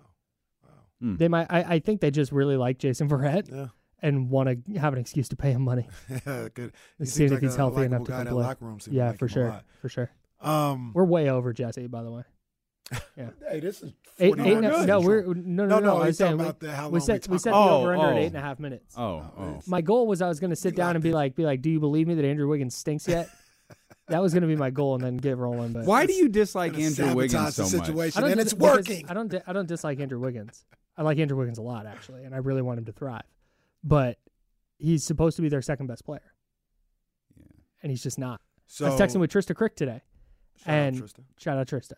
wow. 0.64 0.70
Hmm. 1.00 1.16
they 1.18 1.28
might. 1.28 1.48
I, 1.50 1.76
I 1.76 1.80
think 1.80 2.02
they 2.02 2.12
just 2.12 2.32
really 2.32 2.58
like 2.58 2.78
Jason 2.78 3.10
Verrett 3.10 3.50
Yeah, 3.52 3.68
and 4.02 4.30
want 4.30 4.50
to 4.68 4.80
have 4.80 4.94
an 4.94 5.00
excuse 5.00 5.30
to 5.30 5.36
pay 5.36 5.52
him 5.52 5.62
money. 5.64 5.88
Yeah, 6.10 6.48
good. 6.54 6.72
He 6.74 7.00
And 7.00 7.08
seems 7.08 7.14
seeing 7.14 7.30
like 7.32 7.38
if 7.38 7.44
he's 7.44 7.54
a 7.56 7.58
healthy 7.58 7.84
enough 7.84 8.04
to 8.06 8.12
guy. 8.12 8.24
come 8.26 8.38
That 8.38 8.60
play. 8.60 8.68
room 8.68 8.80
seemed 8.80 8.96
Yeah, 8.98 9.10
like 9.10 9.20
for 9.20 9.28
sure, 9.28 9.62
for 9.82 9.90
sure. 9.90 10.12
Um, 10.42 10.92
We're 10.94 11.06
way 11.06 11.30
over 11.30 11.54
Jesse, 11.54 11.88
by 11.88 12.04
the 12.04 12.12
way. 12.12 12.24
Yeah. 12.92 13.30
hey, 13.50 13.60
this 13.60 13.82
is 13.82 13.94
Eight, 14.20 14.36
40 14.36 14.42
eight 14.44 14.52
and 14.54 14.62
minutes. 14.62 14.86
no, 14.86 15.00
we're 15.02 15.24
no, 15.24 15.34
no, 15.34 15.66
No, 15.66 15.66
no. 15.66 15.80
no, 15.80 15.96
I 15.96 15.98
was 16.00 16.08
he's 16.10 16.18
talking 16.20 16.28
saying 16.30 16.38
we, 16.38 16.44
about 16.44 16.60
the- 16.60 16.72
how 16.76 16.90
we 16.90 17.00
long 17.00 17.06
set 17.06 17.28
we 17.28 17.32
we 17.32 17.38
talk 17.38 17.44
set 17.44 17.50
the 17.52 17.56
about- 17.58 17.72
over 17.82 17.96
oh, 17.96 18.00
under 18.02 18.06
at 18.06 18.14
Oh, 18.14 18.18
eight 18.20 18.24
oh. 18.24 18.28
and 18.28 18.36
a 18.36 18.42
half 18.42 18.60
minutes. 18.60 18.96
Oh, 18.98 19.04
oh. 19.38 19.62
My 19.68 19.82
goal 19.82 20.06
was 20.08 20.22
I 20.22 20.28
was 20.28 20.40
going 20.40 20.50
to 20.52 20.56
sit 20.56 20.74
We 20.74 20.78
down 20.78 20.96
and 20.96 21.02
be 21.04 21.10
in. 21.10 21.16
like, 21.16 21.36
be 21.36 21.46
like, 21.46 21.62
do 21.62 21.70
you 21.72 21.80
believe 21.80 22.08
me 22.08 22.14
that 22.16 22.26
Andrew 22.26 22.48
Wiggins 22.48 22.76
stinks 22.76 23.08
yet? 23.08 23.30
that 24.10 24.22
was 24.22 24.34
going 24.34 24.42
to 24.42 24.48
be 24.48 24.56
my 24.56 24.70
goal, 24.70 24.96
and 24.96 25.04
then 25.04 25.18
get 25.18 25.38
rolling. 25.38 25.72
But 25.74 25.86
Why 25.86 26.06
do 26.06 26.14
you 26.14 26.30
dislike 26.30 26.78
Andrew 26.78 27.14
Wiggins 27.16 27.56
the 27.56 27.66
so 27.66 27.78
much? 27.78 27.88
situation, 27.88 28.24
I 28.24 28.28
and 28.28 28.36
dis- 28.36 28.52
it's 28.52 28.54
working. 28.54 29.10
I 29.10 29.14
don't. 29.14 29.30
di- 29.30 29.42
I 29.48 29.54
don't 29.54 29.68
dislike 29.68 30.00
Andrew 30.00 30.20
Wiggins. 30.20 30.64
I 30.96 31.02
like 31.02 31.18
Andrew 31.18 31.38
Wiggins 31.38 31.58
a 31.58 31.62
lot, 31.64 31.88
actually, 31.88 32.24
and 32.26 32.36
I 32.36 32.38
really 32.40 32.62
want 32.62 32.78
him 32.78 32.86
to 32.86 32.92
thrive. 32.92 33.24
But 33.84 34.20
he's 34.78 35.04
supposed 35.04 35.38
to 35.38 35.42
be 35.42 35.50
their 35.50 35.62
second 35.64 35.88
best 35.88 36.06
player, 36.06 36.22
yeah. 37.36 37.46
and 37.82 37.90
he's 37.90 38.04
just 38.04 38.20
not. 38.20 38.42
So 38.68 38.86
I 38.86 38.90
was 38.92 39.00
texting 39.00 39.20
with 39.22 39.32
Trista 39.32 39.56
Crick 39.56 39.76
today, 39.76 40.02
shout 40.64 40.68
out 40.68 40.76
and 40.88 41.14
shout 41.38 41.58
out 41.58 41.68
Trista, 41.68 41.94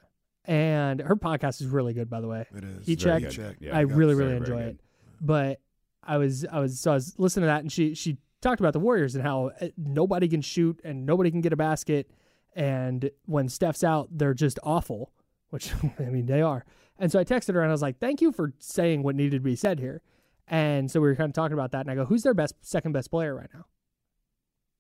and 0.48 1.00
her 1.02 1.16
podcast 1.16 1.62
is 1.62 1.68
really 1.68 1.94
good, 1.94 2.10
by 2.10 2.22
the 2.22 2.28
way. 2.28 2.46
It 2.56 2.64
is 2.64 2.86
He 2.86 2.96
checked. 2.96 3.32
Check. 3.32 3.58
Yeah, 3.60 3.76
I 3.76 3.82
really, 3.82 4.16
really 4.16 4.30
very 4.30 4.38
enjoy 4.38 4.62
it. 4.62 4.80
But 5.22 5.60
I 6.04 6.18
was, 6.18 6.46
I 6.52 6.60
was, 6.60 6.80
so 6.80 6.92
I 6.92 6.96
was 6.96 7.16
listening 7.18 7.44
to 7.44 7.48
that, 7.48 7.62
and 7.62 7.72
she, 7.72 7.96
she 7.96 8.18
talked 8.42 8.60
about 8.60 8.74
the 8.74 8.80
Warriors 8.80 9.16
and 9.16 9.24
how 9.24 9.52
uh, 9.60 9.68
nobody 9.78 10.28
can 10.28 10.42
shoot 10.42 10.80
and 10.84 11.06
nobody 11.06 11.32
can 11.32 11.42
get 11.42 11.54
a 11.54 11.58
basket, 11.58 12.10
and 12.56 13.10
when 13.26 13.50
Steph's 13.50 13.84
out, 13.84 14.10
they're 14.12 14.34
just 14.34 14.60
awful. 14.64 15.12
Which 15.50 15.72
I 16.00 16.04
mean, 16.04 16.26
they 16.26 16.42
are. 16.42 16.66
And 16.98 17.12
so 17.12 17.20
I 17.20 17.24
texted 17.24 17.54
her 17.54 17.62
and 17.62 17.70
I 17.70 17.74
was 17.74 17.82
like, 17.82 18.00
"Thank 18.00 18.22
you 18.22 18.32
for 18.32 18.54
saying 18.60 19.04
what 19.04 19.16
needed 19.16 19.38
to 19.38 19.44
be 19.44 19.56
said 19.56 19.80
here." 19.80 20.02
And 20.48 20.90
so 20.90 21.02
we 21.02 21.08
were 21.08 21.16
kind 21.16 21.30
of 21.30 21.34
talking 21.34 21.54
about 21.54 21.72
that, 21.72 21.82
and 21.82 21.92
I 21.92 21.96
go, 21.96 22.06
"Who's 22.06 22.24
their 22.24 22.34
best, 22.34 22.56
second 22.62 22.94
best 22.94 23.10
player 23.12 23.36
right 23.36 23.50
now?" 23.54 23.66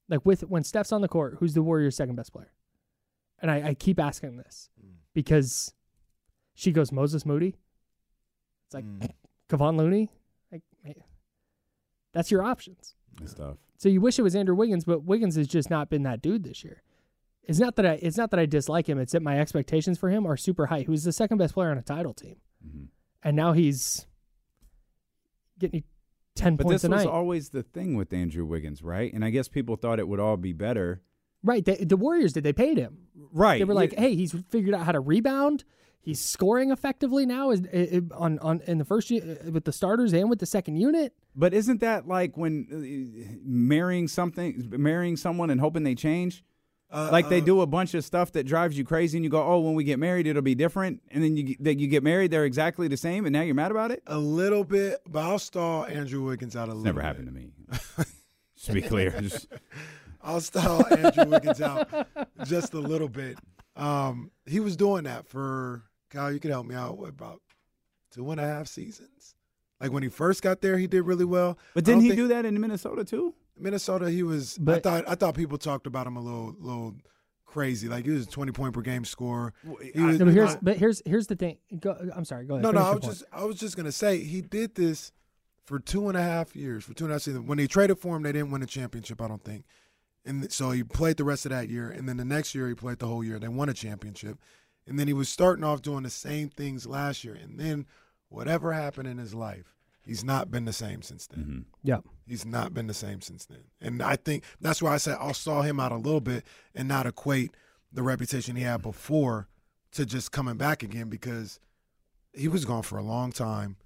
Like 0.07 0.25
with 0.25 0.41
when 0.41 0.63
Steph's 0.63 0.91
on 0.91 1.01
the 1.01 1.07
court, 1.07 1.37
who's 1.39 1.53
the 1.53 1.63
Warriors' 1.63 1.95
second 1.95 2.15
best 2.15 2.31
player? 2.31 2.51
And 3.39 3.51
I, 3.51 3.69
I 3.69 3.73
keep 3.73 3.99
asking 3.99 4.37
this 4.37 4.69
because 5.15 5.73
she 6.53 6.71
goes 6.71 6.91
Moses 6.91 7.25
Moody. 7.25 7.55
It's 8.67 8.75
like 8.75 8.85
Mm. 8.85 9.09
Kevon 9.49 9.77
Looney. 9.77 10.11
Like, 10.51 10.61
man, 10.83 10.93
that's 12.11 12.29
your 12.29 12.43
options. 12.43 12.93
and 13.19 13.29
stuff. 13.29 13.55
So 13.77 13.87
you 13.89 14.01
wish 14.01 14.19
it 14.19 14.23
was 14.23 14.35
Andrew 14.35 14.53
Wiggins, 14.55 14.83
but 14.83 15.05
Wiggins 15.05 15.35
has 15.37 15.47
just 15.47 15.69
not 15.69 15.89
been 15.89 16.03
that 16.03 16.21
dude 16.21 16.43
this 16.43 16.63
year. 16.65 16.81
It's 17.43 17.59
not 17.59 17.75
that 17.77 17.85
I 17.85 17.93
it's 17.93 18.17
not 18.17 18.29
that 18.31 18.39
I 18.41 18.45
dislike 18.45 18.89
him. 18.89 18.99
It's 18.99 19.13
that 19.13 19.21
my 19.21 19.39
expectations 19.39 19.97
for 19.97 20.09
him 20.09 20.25
are 20.25 20.35
super 20.35 20.65
high. 20.65 20.81
He 20.81 20.89
was 20.91 21.03
the 21.05 21.13
second 21.13 21.37
best 21.37 21.53
player 21.53 21.69
on 21.71 21.77
a 21.77 21.81
title 21.81 22.13
team, 22.13 22.37
Mhm. 22.67 22.87
and 23.23 23.35
now 23.37 23.53
he's 23.53 24.05
getting 25.59 25.83
ten 26.35 26.55
But 26.57 26.63
points 26.65 26.81
this 26.81 26.89
a 26.89 26.91
was 26.93 27.05
night. 27.05 27.09
always 27.11 27.49
the 27.51 27.63
thing 27.63 27.95
with 27.95 28.11
Andrew 28.11 28.45
Wiggins, 28.45 28.83
right? 28.83 29.13
And 29.13 29.23
I 29.23 29.29
guess 29.29 29.47
people 29.47 29.75
thought 29.77 29.99
it 29.99 30.07
would 30.07 30.19
all 30.19 30.37
be 30.37 30.51
better. 30.53 31.01
Right? 31.43 31.63
They, 31.65 31.75
the 31.77 31.97
Warriors 31.97 32.33
did. 32.33 32.43
They 32.43 32.53
paid 32.53 32.77
him. 32.77 32.97
Right. 33.31 33.59
They 33.59 33.65
were 33.65 33.73
like, 33.73 33.93
Yeah. 33.93 34.01
"Hey, 34.01 34.15
he's 34.15 34.33
figured 34.49 34.73
out 34.75 34.85
how 34.85 34.91
to 34.93 34.99
rebound. 34.99 35.63
He's 36.01 36.19
scoring 36.19 36.69
effectively 36.71 37.25
now. 37.25 37.49
Is 37.51 37.61
i- 37.73 37.97
i- 37.97 38.01
on 38.15 38.37
on 38.39 38.61
in 38.67 38.77
the 38.77 38.85
first 38.85 39.09
with 39.09 39.63
the 39.65 39.71
starters 39.71 40.13
and 40.13 40.29
with 40.29 40.39
the 40.39 40.45
second 40.45 40.75
unit." 40.77 41.13
But 41.35 41.53
isn't 41.53 41.81
that 41.81 42.07
like 42.07 42.37
when 42.37 42.67
uh, 42.71 43.37
marrying 43.43 44.07
something, 44.07 44.67
marrying 44.77 45.17
someone 45.17 45.49
and 45.49 45.59
hoping 45.59 45.83
they 45.83 45.95
change? 45.95 46.43
Uh, 46.91 47.09
like 47.11 47.27
they 47.29 47.41
uh, 47.41 47.45
do 47.45 47.61
a 47.61 47.65
bunch 47.67 47.95
of 47.95 48.05
stuff 48.05 48.31
that 48.33 48.45
drives 48.45 48.77
you 48.77 48.85
crazy, 48.85 49.17
and 49.17 49.25
you 49.25 49.29
go, 49.31 49.43
"Oh, 49.43 49.59
when 49.59 49.73
we 49.73 49.83
get 49.83 49.97
married, 49.99 50.27
it'll 50.27 50.43
be 50.43 50.53
different." 50.55 51.01
And 51.09 51.23
then 51.23 51.35
you 51.35 51.43
get- 51.43 51.63
that 51.63 51.79
you 51.79 51.87
get 51.87 52.03
married, 52.03 52.29
they're 52.31 52.45
exactly 52.45 52.87
the 52.87 52.95
same, 52.95 53.25
and 53.25 53.33
now 53.33 53.41
you're 53.41 53.55
mad 53.55 53.71
about 53.71 53.89
it. 53.91 54.03
a 54.07 54.17
little 54.19 54.63
bit, 54.63 54.99
but 55.09 55.23
I'll 55.23 55.39
stall 55.39 55.85
Andrew 55.85 56.23
Wiggins 56.23 56.55
out 56.55 56.69
a 56.69 56.71
It's 56.71 56.77
little. 56.77 56.83
never 56.85 56.99
bit. 57.01 57.05
happened 57.05 57.25
to 57.27 57.33
me. 57.33 57.49
Just 58.55 58.67
to 58.67 58.73
be 58.73 58.81
clear, 58.83 59.09
just 59.19 59.47
I'll 60.25 60.41
stall 60.41 60.85
Andrew 60.93 61.25
Wiggins 61.25 61.61
out 61.61 61.87
just 62.45 62.73
a 62.73 62.79
little 62.79 63.07
bit. 63.09 63.37
Um, 63.75 64.31
he 64.45 64.59
was 64.59 64.75
doing 64.75 65.03
that 65.03 65.27
for 65.27 65.83
Kyle. 66.09 66.31
You 66.31 66.39
can 66.39 66.51
help 66.51 66.65
me 66.65 66.75
out. 66.75 66.97
What, 66.97 67.09
about 67.09 67.41
two 68.11 68.29
and 68.31 68.39
a 68.39 68.43
half 68.43 68.67
seasons? 68.67 69.35
Like 69.79 69.91
when 69.91 70.03
he 70.03 70.09
first 70.09 70.41
got 70.41 70.61
there, 70.61 70.77
he 70.77 70.87
did 70.87 71.01
really 71.03 71.25
well. 71.25 71.57
But 71.73 71.83
I 71.83 71.85
didn't 71.85 72.01
he 72.01 72.09
think- 72.09 72.17
do 72.21 72.27
that 72.29 72.45
in 72.45 72.59
Minnesota 72.59 73.03
too? 73.05 73.35
Minnesota? 73.57 74.09
He 74.09 74.23
was. 74.23 74.59
I 74.67 74.79
thought. 74.79 75.07
I 75.07 75.15
thought 75.15 75.35
people 75.35 75.57
talked 75.57 75.87
about 75.87 76.07
him 76.07 76.17
a 76.17 76.21
little, 76.21 76.55
little 76.59 76.95
crazy. 77.45 77.87
Like 77.87 78.05
he 78.05 78.11
was 78.11 78.25
a 78.27 78.29
twenty 78.29 78.51
point 78.51 78.73
per 78.73 78.81
game 78.81 79.05
scorer. 79.05 79.53
He 79.93 80.01
was- 80.01 80.19
No, 80.19 80.25
but 80.25 80.33
here's 80.33 80.55
I- 80.55 80.59
but 80.61 80.77
here's 80.77 81.01
here's 81.05 81.27
the 81.27 81.35
thing. 81.35 81.57
Go, 81.79 81.95
I'm 82.15 82.25
sorry. 82.25 82.45
Go 82.45 82.55
ahead. 82.55 82.63
No, 82.63 82.71
no, 82.71 82.79
I 82.81 82.83
your 82.87 82.93
was 82.95 83.01
point. 83.01 83.13
just 83.19 83.23
I 83.31 83.43
was 83.45 83.57
just 83.59 83.77
gonna 83.77 83.91
say 83.93 84.19
he 84.19 84.41
did 84.41 84.75
this 84.75 85.11
for 85.63 85.79
two 85.79 86.09
and 86.09 86.17
a 86.17 86.21
half 86.21 86.55
years, 86.55 86.83
for 86.83 86.93
two 86.93 87.05
and 87.05 87.11
a 87.11 87.15
half 87.15 87.21
seasons. 87.23 87.47
When 87.47 87.57
they 87.57 87.67
traded 87.67 87.97
for 87.99 88.15
him, 88.17 88.23
they 88.23 88.31
didn't 88.33 88.51
win 88.51 88.61
a 88.61 88.65
championship, 88.67 89.21
I 89.21 89.27
don't 89.29 89.43
think. 89.43 89.63
And 90.25 90.51
so 90.51 90.71
he 90.71 90.83
played 90.83 91.17
the 91.17 91.23
rest 91.23 91.45
of 91.45 91.51
that 91.51 91.69
year, 91.69 91.89
and 91.89 92.09
then 92.09 92.17
the 92.17 92.25
next 92.25 92.55
year 92.55 92.67
he 92.67 92.73
played 92.73 92.99
the 92.99 93.07
whole 93.07 93.23
year. 93.23 93.37
They 93.37 93.47
won 93.47 93.69
a 93.69 93.73
championship, 93.73 94.39
and 94.87 94.97
then 94.97 95.07
he 95.07 95.13
was 95.13 95.29
starting 95.29 95.63
off 95.63 95.81
doing 95.81 96.03
the 96.03 96.09
same 96.09 96.49
things 96.49 96.87
last 96.87 97.23
year. 97.23 97.35
And 97.35 97.59
then 97.59 97.85
whatever 98.29 98.73
happened 98.73 99.07
in 99.07 99.19
his 99.19 99.35
life, 99.35 99.75
he's 100.03 100.23
not 100.23 100.49
been 100.49 100.65
the 100.65 100.73
same 100.73 101.01
since 101.03 101.27
then. 101.27 101.43
Mm-hmm. 101.43 101.59
yeah. 101.83 101.99
He's 102.27 102.45
not 102.45 102.73
been 102.73 102.87
the 102.87 102.93
same 102.93 103.21
since 103.21 103.45
then. 103.45 103.65
And 103.79 104.01
I 104.01 104.15
think 104.15 104.43
that's 104.59 104.81
why 104.81 104.93
I 104.93 104.97
said 104.97 105.17
I'll 105.19 105.35
saw 105.35 105.61
him 105.61 105.79
out 105.79 105.91
a 105.91 105.97
little 105.97 106.21
bit 106.21 106.43
and 106.73 106.87
not 106.87 107.05
equate 107.05 107.51
the 107.91 108.01
reputation 108.01 108.55
he 108.55 108.63
had 108.63 108.81
before 108.81 109.47
to 109.91 110.05
just 110.05 110.31
coming 110.31 110.57
back 110.57 110.81
again 110.81 111.07
because 111.07 111.59
he 112.33 112.47
was 112.47 112.65
gone 112.65 112.81
for 112.81 112.97
a 112.97 113.03
long 113.03 113.31
time 113.31 113.77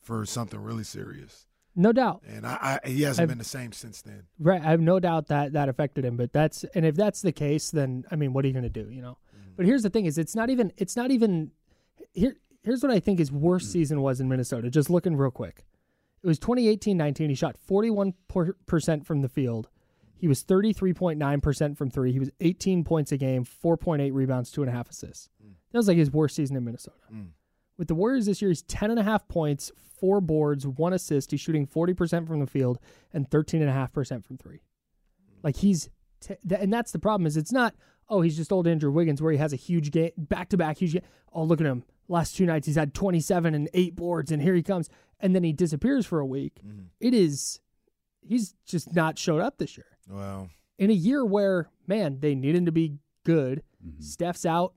for 0.00 0.24
something 0.24 0.60
really 0.60 0.84
serious. 0.84 1.46
No 1.74 1.92
doubt. 1.92 2.22
And 2.26 2.46
I, 2.46 2.80
I 2.84 2.88
he 2.88 3.02
hasn't 3.02 3.24
I've- 3.24 3.30
been 3.30 3.38
the 3.38 3.44
same 3.44 3.72
since 3.72 4.02
then. 4.02 4.24
Right. 4.38 4.60
I 4.60 4.70
have 4.70 4.80
no 4.80 5.00
doubt 5.00 5.28
that 5.28 5.52
that 5.54 5.68
affected 5.68 6.04
him. 6.04 6.16
But 6.16 6.32
that's 6.32 6.64
and 6.74 6.84
if 6.84 6.94
that's 6.94 7.22
the 7.22 7.32
case, 7.32 7.70
then 7.70 8.04
I 8.10 8.16
mean, 8.16 8.32
what 8.32 8.44
are 8.44 8.48
you 8.48 8.54
going 8.54 8.64
to 8.64 8.68
do? 8.68 8.90
You 8.90 9.02
know. 9.02 9.18
Mm-hmm. 9.36 9.52
But 9.56 9.66
here's 9.66 9.82
the 9.82 9.90
thing: 9.90 10.06
is 10.06 10.18
it's 10.18 10.36
not 10.36 10.50
even 10.50 10.72
it's 10.76 10.96
not 10.96 11.10
even 11.10 11.50
here. 12.12 12.36
Here's 12.62 12.82
what 12.82 12.92
I 12.92 13.00
think 13.00 13.18
his 13.18 13.32
worst 13.32 13.68
mm. 13.68 13.72
season 13.72 14.02
was 14.02 14.20
in 14.20 14.28
Minnesota. 14.28 14.70
Just 14.70 14.88
looking 14.90 15.16
real 15.16 15.32
quick, 15.32 15.64
it 16.22 16.26
was 16.28 16.38
2018-19. 16.38 17.28
He 17.28 17.34
shot 17.34 17.56
41 17.66 18.14
percent 18.66 19.06
from 19.06 19.22
the 19.22 19.28
field. 19.28 19.68
He 20.16 20.28
was 20.28 20.44
33.9 20.44 21.42
percent 21.42 21.76
from 21.76 21.90
three. 21.90 22.12
He 22.12 22.20
was 22.20 22.30
18 22.40 22.84
points 22.84 23.10
a 23.10 23.16
game, 23.16 23.44
4.8 23.44 24.12
rebounds, 24.12 24.52
two 24.52 24.62
and 24.62 24.70
a 24.70 24.72
half 24.72 24.88
assists. 24.88 25.28
Mm. 25.44 25.54
That 25.72 25.78
was 25.78 25.88
like 25.88 25.96
his 25.96 26.12
worst 26.12 26.36
season 26.36 26.56
in 26.56 26.64
Minnesota. 26.64 26.98
Mm. 27.12 27.30
With 27.78 27.88
the 27.88 27.94
Warriors 27.94 28.26
this 28.26 28.40
year, 28.42 28.50
he's 28.50 28.62
10 28.62 28.90
and 28.90 29.00
a 29.00 29.02
half 29.02 29.26
points, 29.28 29.72
four 29.98 30.20
boards, 30.20 30.66
one 30.66 30.92
assist. 30.92 31.30
He's 31.30 31.40
shooting 31.40 31.66
40% 31.66 32.26
from 32.26 32.40
the 32.40 32.46
field 32.46 32.78
and 33.12 33.28
13.5% 33.28 34.24
from 34.24 34.36
three. 34.36 34.60
Like 35.42 35.56
he's, 35.56 35.88
t- 36.20 36.34
th- 36.48 36.60
and 36.60 36.72
that's 36.72 36.92
the 36.92 36.98
problem 36.98 37.26
is 37.26 37.36
it's 37.36 37.52
not, 37.52 37.74
oh, 38.08 38.20
he's 38.20 38.36
just 38.36 38.52
old 38.52 38.66
Andrew 38.66 38.90
Wiggins 38.90 39.22
where 39.22 39.32
he 39.32 39.38
has 39.38 39.52
a 39.52 39.56
huge 39.56 39.90
game, 39.90 40.10
back 40.16 40.48
to 40.50 40.56
back 40.56 40.78
huge 40.78 40.92
game. 40.92 41.02
Oh, 41.32 41.44
look 41.44 41.60
at 41.60 41.66
him. 41.66 41.84
Last 42.08 42.36
two 42.36 42.46
nights, 42.46 42.66
he's 42.66 42.76
had 42.76 42.94
27 42.94 43.54
and 43.54 43.68
eight 43.74 43.96
boards, 43.96 44.30
and 44.30 44.42
here 44.42 44.54
he 44.54 44.62
comes. 44.62 44.88
And 45.18 45.34
then 45.34 45.44
he 45.44 45.52
disappears 45.52 46.04
for 46.04 46.20
a 46.20 46.26
week. 46.26 46.54
Mm-hmm. 46.66 46.82
It 47.00 47.14
is, 47.14 47.60
he's 48.20 48.54
just 48.66 48.94
not 48.94 49.18
showed 49.18 49.40
up 49.40 49.58
this 49.58 49.76
year. 49.76 49.86
Well, 50.08 50.50
In 50.78 50.90
a 50.90 50.94
year 50.94 51.24
where, 51.24 51.70
man, 51.86 52.18
they 52.20 52.34
need 52.34 52.54
him 52.54 52.66
to 52.66 52.72
be 52.72 52.98
good. 53.24 53.62
Mm-hmm. 53.84 54.02
Steph's 54.02 54.44
out, 54.44 54.74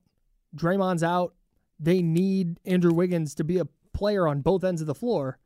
Draymond's 0.56 1.02
out. 1.02 1.34
They 1.78 2.02
need 2.02 2.58
Andrew 2.64 2.92
Wiggins 2.92 3.34
to 3.36 3.44
be 3.44 3.58
a 3.58 3.66
player 3.92 4.26
on 4.26 4.40
both 4.40 4.64
ends 4.64 4.80
of 4.80 4.86
the 4.86 4.94
floor, 4.94 5.38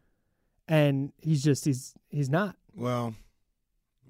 and 0.69 1.13
he's 1.19 1.43
just 1.43 1.65
he's 1.65 1.95
he's 2.09 2.31
not. 2.31 2.57
well, 2.75 3.15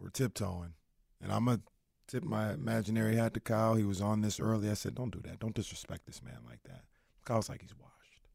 we're 0.01 0.11
tiptoeing, 0.11 0.75
and 1.23 1.33
I'm 1.33 1.45
gonna 1.47 1.61
tip 2.07 2.25
my 2.25 2.53
imaginary 2.53 3.17
hat 3.17 3.35
to 3.35 3.41
Kyle. 3.41 3.75
He 3.75 3.85
was 3.85 4.01
on 4.01 4.21
this 4.21 4.41
early. 4.41 4.69
I 4.71 4.75
said, 4.75 4.95
"Don't 4.95 5.11
do 5.11 5.21
that. 5.29 5.39
Don't 5.41 5.55
disrespect 5.55 6.07
this 6.07 6.23
man 6.23 6.39
like 6.49 6.63
that." 6.65 6.83
Kyle's 7.25 7.49
like 7.49 7.63
he's 7.63 7.75
washed. 7.75 8.29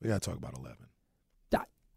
We 0.00 0.08
gotta 0.08 0.20
talk 0.20 0.36
about 0.36 0.56
eleven. 0.56 0.86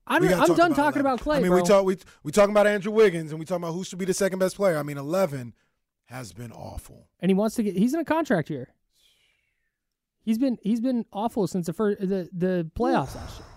I'm, 0.06 0.24
I'm 0.24 0.48
talk 0.48 0.58
done 0.58 0.72
about 0.74 0.76
talking 0.76 1.02
11. 1.02 1.02
about 1.02 1.22
Klay. 1.22 1.38
I 1.38 1.40
mean, 1.40 1.48
bro. 1.50 1.62
we 1.62 1.68
talk 1.68 1.86
we 1.86 1.98
we 2.24 2.32
talking 2.32 2.52
about 2.52 2.68
Andrew 2.68 2.92
Wiggins 2.92 3.32
and 3.32 3.40
we 3.40 3.46
talking 3.46 3.64
about 3.64 3.74
who 3.74 3.84
should 3.84 4.00
be 4.00 4.06
the 4.06 4.14
second 4.14 4.40
best 4.40 4.56
player. 4.56 4.78
I 4.78 4.84
mean, 4.84 4.98
eleven 4.98 5.54
has 6.06 6.34
been 6.34 6.52
awful. 6.52 7.08
and 7.20 7.30
he 7.30 7.34
wants 7.34 7.56
to 7.56 7.64
get. 7.64 7.76
He's 7.76 7.94
in 7.94 8.00
a 8.00 8.06
contract 8.06 8.50
year. 8.50 8.74
He's 10.24 10.38
been 10.38 10.58
he's 10.62 10.82
been 10.82 11.06
awful 11.12 11.48
since 11.48 11.68
the 11.68 11.74
first 11.74 12.00
the 12.00 12.30
the 12.34 12.70
playoffs 12.78 13.16
last 13.16 13.40
year. 13.40 13.48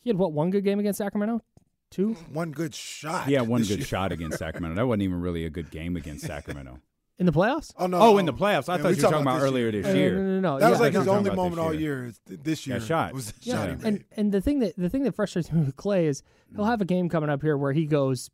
He 0.00 0.10
had 0.10 0.18
what 0.18 0.32
one 0.32 0.50
good 0.50 0.62
game 0.62 0.78
against 0.78 0.98
Sacramento, 0.98 1.42
two. 1.90 2.14
One 2.32 2.52
good 2.52 2.74
shot. 2.74 3.28
Yeah, 3.28 3.40
one 3.40 3.62
good 3.62 3.78
year. 3.78 3.86
shot 3.86 4.12
against 4.12 4.38
Sacramento. 4.38 4.76
That 4.76 4.86
wasn't 4.86 5.02
even 5.02 5.20
really 5.20 5.44
a 5.46 5.50
good 5.50 5.70
game 5.70 5.96
against 5.96 6.24
Sacramento. 6.26 6.78
In 7.18 7.24
the 7.24 7.32
playoffs? 7.32 7.72
Oh 7.78 7.86
no! 7.86 7.98
Oh, 7.98 8.18
in 8.18 8.26
the 8.26 8.32
playoffs. 8.34 8.68
I 8.68 8.74
Man, 8.74 8.82
thought 8.82 8.88
you 8.90 8.96
were 8.96 9.02
talking 9.02 9.22
about 9.22 9.36
this 9.40 9.44
earlier 9.44 9.70
year. 9.70 9.82
this 9.82 9.96
year. 9.96 10.16
No, 10.16 10.22
no, 10.22 10.40
no. 10.40 10.58
That 10.60 10.70
was 10.70 10.80
like 10.80 10.92
his 10.92 11.08
only 11.08 11.30
moment 11.30 11.58
all 11.58 11.72
year. 11.72 12.00
year. 12.00 12.04
Is 12.08 12.20
th- 12.28 12.40
this 12.42 12.66
year 12.66 12.78
That 12.78 12.84
shot. 12.86 13.14
was 13.14 13.32
the 13.32 13.40
Yeah, 13.40 13.54
shot 13.54 13.80
he 13.80 13.88
and 13.88 14.04
and 14.18 14.32
the 14.32 14.42
thing 14.42 14.58
that 14.58 14.76
the 14.76 14.90
thing 14.90 15.02
that 15.04 15.14
frustrates 15.14 15.50
me 15.50 15.62
with 15.62 15.76
Klay 15.76 16.04
is 16.04 16.22
he'll 16.54 16.66
mm. 16.66 16.68
have 16.68 16.82
a 16.82 16.84
game 16.84 17.08
coming 17.08 17.30
up 17.30 17.40
here 17.40 17.56
where 17.56 17.72
he 17.72 17.86
goes 17.86 18.30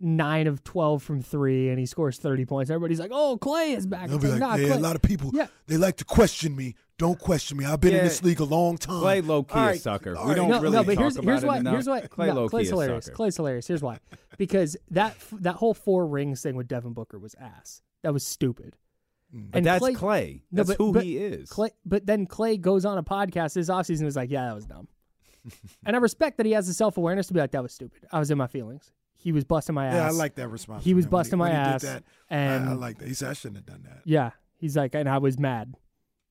nine 0.00 0.46
of 0.46 0.64
twelve 0.64 1.02
from 1.02 1.22
three 1.22 1.68
and 1.68 1.78
he 1.78 1.86
scores 1.86 2.18
thirty 2.18 2.44
points. 2.46 2.70
Everybody's 2.70 2.98
like, 3.00 3.10
"Oh, 3.12 3.38
Klay 3.40 3.76
is 3.76 3.86
back." 3.86 4.08
They'll 4.08 4.18
be 4.18 4.28
like, 4.28 4.40
like, 4.40 4.50
nah, 4.50 4.56
yeah, 4.56 4.68
Klay- 4.74 4.76
a 4.78 4.80
lot 4.80 4.96
of 4.96 5.02
people. 5.02 5.30
Yeah. 5.34 5.46
They 5.66 5.76
like 5.76 5.96
to 5.98 6.04
question 6.04 6.56
me. 6.56 6.74
Don't 6.98 7.18
question 7.18 7.56
me. 7.56 7.64
I've 7.64 7.80
been 7.80 7.94
in 7.94 8.04
this 8.04 8.22
league 8.22 8.40
a 8.40 8.44
long 8.44 8.76
time. 8.76 9.02
Klay 9.02 9.26
low 9.26 9.42
key 9.42 9.54
All 9.58 9.68
a 9.68 9.76
sucker. 9.76 10.16
all 10.16 10.24
We 10.24 10.30
right. 10.30 10.36
don't 10.36 10.50
no, 10.50 10.60
really 10.60 10.76
no, 10.76 10.84
but 10.84 10.94
talk 10.94 11.00
here's 11.02 11.16
about 11.16 11.24
here's 11.30 11.42
it 11.42 11.46
why 11.46 11.60
here's 11.70 11.86
why 11.88 12.00
Klay 12.02 12.26
no, 12.28 12.34
low 12.34 12.48
key 12.48 12.56
Klay's 12.56 12.68
a 12.68 12.70
hilarious. 12.72 13.04
sucker. 13.06 13.16
Klay's 13.16 13.36
hilarious. 13.36 13.66
Here's 13.68 13.82
why. 13.82 13.98
Because 14.38 14.76
that 14.90 15.16
that 15.40 15.54
whole 15.56 15.74
four 15.74 16.06
rings 16.06 16.42
thing 16.42 16.56
with 16.56 16.68
Devin 16.68 16.92
Booker 16.92 17.18
was 17.18 17.34
ass. 17.40 17.82
That 18.02 18.12
was 18.12 18.26
stupid. 18.26 18.76
Hmm. 19.32 19.42
But 19.50 19.56
And 19.58 19.66
that's 19.66 19.84
Klay- 19.84 19.96
Klay. 19.96 20.42
No, 20.50 20.56
That's 20.64 20.68
but- 20.70 20.76
who 20.84 20.92
but 20.92 21.04
he 21.04 21.16
is. 21.18 21.48
Klay, 21.50 21.70
but 21.86 22.04
then 22.06 22.26
Klay 22.26 22.60
goes 22.60 22.84
on 22.84 22.98
a 22.98 23.02
podcast 23.02 23.54
this 23.54 23.68
offseason 23.70 23.98
and 23.98 24.04
was 24.06 24.16
like, 24.16 24.30
"Yeah, 24.30 24.46
that 24.46 24.54
was 24.54 24.66
dumb." 24.66 24.88
and 25.86 25.96
I 25.96 25.98
respect 26.00 26.36
that 26.36 26.44
he 26.46 26.52
has 26.52 26.66
the 26.66 26.74
self 26.74 26.96
awareness 26.98 27.28
to 27.28 27.34
be 27.34 27.40
like, 27.40 27.52
"That 27.52 27.62
was 27.62 27.72
stupid. 27.72 28.06
I 28.12 28.18
was 28.18 28.30
in 28.30 28.36
my 28.38 28.46
feelings. 28.46 28.92
He 29.22 29.32
was 29.32 29.44
busting 29.44 29.74
my 29.74 29.86
ass." 29.86 29.94
Yeah, 29.94 30.06
I 30.06 30.10
like 30.10 30.34
that 30.36 30.48
response. 30.48 30.84
He 30.84 30.94
was 30.94 31.04
him. 31.04 31.10
Busting 31.10 31.38
when 31.38 31.50
my 31.52 31.54
ass, 31.54 31.82
that, 31.82 32.04
and 32.28 32.68
I, 32.68 32.72
I 32.72 32.74
like 32.74 32.98
that. 32.98 33.08
He 33.08 33.14
said 33.14 33.30
I 33.30 33.32
shouldn't 33.34 33.56
have 33.56 33.66
done 33.66 33.82
that. 33.84 34.00
yeah, 34.04 34.30
he's 34.56 34.76
like, 34.76 34.94
and 34.94 35.08
I 35.08 35.18
was 35.18 35.38
mad. 35.38 35.74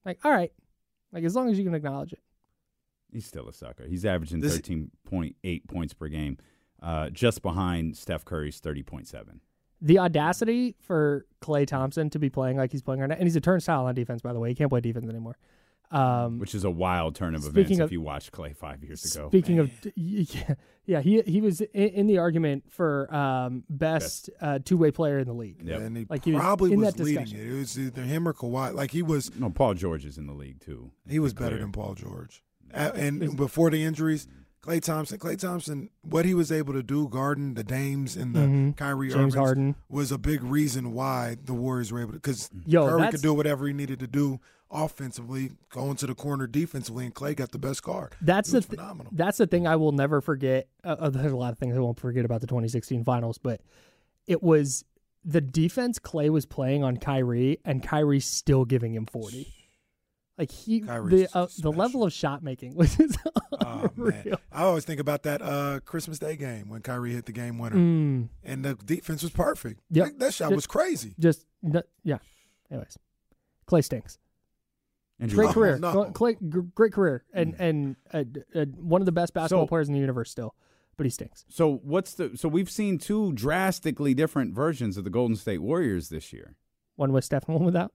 Like, 0.06 0.20
all 0.24 0.32
right, 0.32 0.52
like 1.12 1.24
as 1.24 1.36
long 1.36 1.50
as 1.50 1.58
you 1.58 1.64
can 1.66 1.74
acknowledge 1.76 2.14
it. 2.14 2.20
He's 3.12 3.26
still 3.26 3.48
a 3.50 3.54
sucker. 3.54 3.86
He's 3.88 4.06
averaging 4.06 4.40
This- 4.40 4.56
thirteen 4.56 4.92
point 5.06 5.36
eight 5.44 5.68
points 5.68 5.94
per 5.94 6.08
game, 6.08 6.38
uh, 6.82 7.10
just 7.10 7.42
behind 7.42 7.98
Steph 7.98 8.24
Curry's 8.26 8.60
thirty 8.60 8.84
point 8.84 9.08
seven. 9.08 9.42
The 9.82 9.98
audacity 10.00 10.76
for 10.82 11.26
Klay 11.42 11.66
Thompson 11.66 12.10
to 12.10 12.20
be 12.20 12.30
playing 12.30 12.58
like 12.58 12.72
he's 12.72 12.82
playing 12.82 13.00
right 13.02 13.10
now, 13.10 13.16
and 13.16 13.24
he's 13.24 13.36
a 13.38 13.42
turnstile 13.42 13.86
on 13.86 13.96
defense, 13.96 14.22
by 14.22 14.34
the 14.34 14.40
way. 14.40 14.50
He 14.50 14.56
can't 14.56 14.70
play 14.70 14.82
defense 14.82 15.08
anymore. 15.08 15.38
Um, 15.92 16.38
Which 16.40 16.54
is 16.54 16.64
a 16.64 16.70
wild 16.70 17.16
turn 17.16 17.34
of 17.36 17.44
events 17.46 17.72
of- 17.80 17.80
if 17.88 17.92
you 17.92 18.00
watched 18.02 18.32
Klay 18.32 18.56
five 18.56 18.84
years 18.84 19.04
ago. 19.16 19.28
Speaking 19.30 19.58
of, 19.60 19.72
yeah, 19.96 20.54
yeah, 20.86 21.02
he 21.02 21.22
he 21.24 21.42
was 21.42 21.62
in, 21.62 21.68
in 21.90 22.08
the 22.08 22.20
argument 22.20 22.66
for 22.72 23.12
um, 23.14 23.64
best, 23.70 24.30
uh, 24.40 24.60
two 24.64 24.78
way 24.78 24.92
player 24.92 25.18
in 25.20 25.26
the 25.28 25.34
league. 25.34 25.62
Yep. 25.64 25.82
And 25.82 25.98
he 25.98 26.06
Like, 26.10 26.26
he 26.26 26.34
was 26.34 26.42
probably 26.42 26.74
in 26.74 26.80
was, 26.82 26.94
that 26.94 27.04
leading 27.04 27.24
discussion. 27.24 27.48
it. 27.48 27.54
It 27.54 27.58
was 27.58 27.80
either 27.80 28.02
him 28.04 28.28
or 28.28 28.34
Kawhi. 28.34 28.74
Like 28.76 28.92
he 28.92 29.02
was, 29.02 29.34
no, 29.36 29.50
Paul 29.50 29.74
George 29.74 30.06
is 30.06 30.18
in 30.20 30.28
the 30.28 30.34
league 30.34 30.60
too. 30.60 30.92
he 31.08 31.18
was 31.20 31.34
better 31.34 31.58
than 31.58 31.72
Paul 31.72 31.96
George. 31.96 32.44
A- 32.72 32.94
And 32.96 33.36
before 33.36 33.72
the 33.72 33.84
injuries, 33.84 34.28
Klay 34.62 34.82
Thompson, 34.84 35.18
Klay 35.18 35.40
Thompson, 35.40 35.90
what 36.04 36.26
he 36.26 36.34
was 36.36 36.52
able 36.52 36.74
to 36.74 36.84
do, 36.84 37.08
guarding 37.08 37.54
the 37.56 37.64
Dames 37.64 38.16
and 38.16 38.36
the 38.36 38.42
Mhm. 38.42 38.78
Kyrie 38.78 39.08
James 39.08 39.18
Irvings, 39.18 39.36
Harden. 39.36 39.76
was 39.90 40.12
a 40.12 40.18
big 40.20 40.44
reason 40.44 40.92
why 40.94 41.38
the 41.44 41.54
Warriors 41.54 41.92
were 41.92 42.02
able 42.02 42.12
to. 42.12 42.18
Because 42.20 42.50
Yo, 42.68 42.88
Curry 42.88 43.10
could 43.10 43.22
do 43.22 43.34
whatever 43.34 43.66
he 43.68 43.74
needed 43.74 44.00
to 44.02 44.08
do 44.08 44.40
offensively, 44.72 45.52
going 45.70 45.96
to 45.98 46.08
the 46.08 46.16
corner 46.16 46.48
defensively, 46.48 47.06
and 47.06 47.14
Klay 47.14 47.36
got 47.36 47.52
the 47.52 47.58
best 47.60 47.84
guard. 47.84 48.16
That's 48.22 48.52
the 48.52 48.62
th- 48.62 48.70
phenomenal. 48.72 49.12
that's 49.16 49.38
the 49.38 49.48
thing 49.48 49.68
I 49.68 49.76
will 49.76 49.92
never 49.92 50.22
forget. 50.22 50.68
Uh, 50.84 50.96
uh, 51.00 51.10
there's 51.10 51.32
a 51.32 51.38
lot 51.38 51.52
of 51.52 51.58
things 51.60 51.76
I 51.76 51.80
won't 51.80 52.00
forget 52.00 52.26
about 52.26 52.42
the 52.42 52.48
2016 52.48 53.04
finals, 53.04 53.38
but 53.38 53.62
it 54.28 54.44
was 54.44 54.86
the 55.26 55.42
defense 55.42 56.00
Klay 56.00 56.30
was 56.30 56.46
playing 56.46 56.84
on 56.84 56.98
Kyrie, 56.98 57.60
and 57.66 57.84
Kyrie 57.84 58.20
still 58.20 58.66
giving 58.66 58.94
him 58.94 59.06
40. 59.06 59.48
Like 60.38 60.52
he, 60.52 60.80
Kyrie's 60.80 61.30
the 61.32 61.38
uh, 61.38 61.48
the 61.58 61.72
level 61.72 62.04
of 62.06 62.14
shot 62.14 62.42
making 62.44 62.76
was 62.78 62.98
Oh, 63.62 63.90
man. 63.98 64.36
I 64.54 64.64
always 64.64 64.86
think 64.86 65.02
about 65.02 65.24
that 65.24 65.42
uh, 65.42 65.82
Christmas 65.84 66.18
Day 66.18 66.38
game 66.38 66.70
when 66.70 66.82
Kyrie 66.82 67.12
hit 67.14 67.26
the 67.26 67.34
game 67.34 67.58
winner, 67.60 67.76
Mm, 67.76 68.30
and 68.44 68.64
the 68.64 68.76
defense 68.76 69.22
was 69.22 69.32
perfect. 69.32 69.82
Yep. 69.92 70.06
That, 70.06 70.20
that 70.20 70.34
shot 70.34 70.46
Just- 70.46 70.56
was 70.56 70.68
crazy. 70.68 71.14
just 71.20 71.46
yeah. 72.04 72.20
Anyways, 72.72 72.98
Klay 73.68 73.84
stinks. 73.84 74.18
Andrew 75.20 75.36
Great 75.36 75.48
No, 75.48 75.54
career, 75.54 75.78
no. 75.80 76.06
Klay, 76.12 76.74
great 76.74 76.94
career, 76.94 77.24
and 77.34 77.54
and 77.60 77.96
uh, 78.14 78.24
uh, 78.56 78.66
one 78.78 79.02
of 79.02 79.06
the 79.06 79.12
best 79.12 79.34
basketball 79.34 79.66
So- 79.66 79.68
players 79.68 79.88
in 79.90 79.94
the 79.94 80.00
universe 80.00 80.32
still, 80.32 80.56
but 80.98 81.06
he 81.06 81.10
stinks. 81.10 81.46
So 81.50 81.80
what's 81.84 82.14
the? 82.14 82.32
So 82.38 82.48
we've 82.48 82.70
seen 82.70 82.98
two 82.98 83.34
drastically 83.34 84.14
different 84.14 84.54
versions 84.54 84.96
of 84.98 85.04
the 85.04 85.10
Golden 85.10 85.36
State 85.36 85.62
Warriors 85.62 86.10
this 86.10 86.32
year. 86.32 86.56
One 86.96 87.12
with 87.12 87.26
Steph, 87.26 87.48
and 87.48 87.56
one 87.56 87.66
without. 87.66 87.92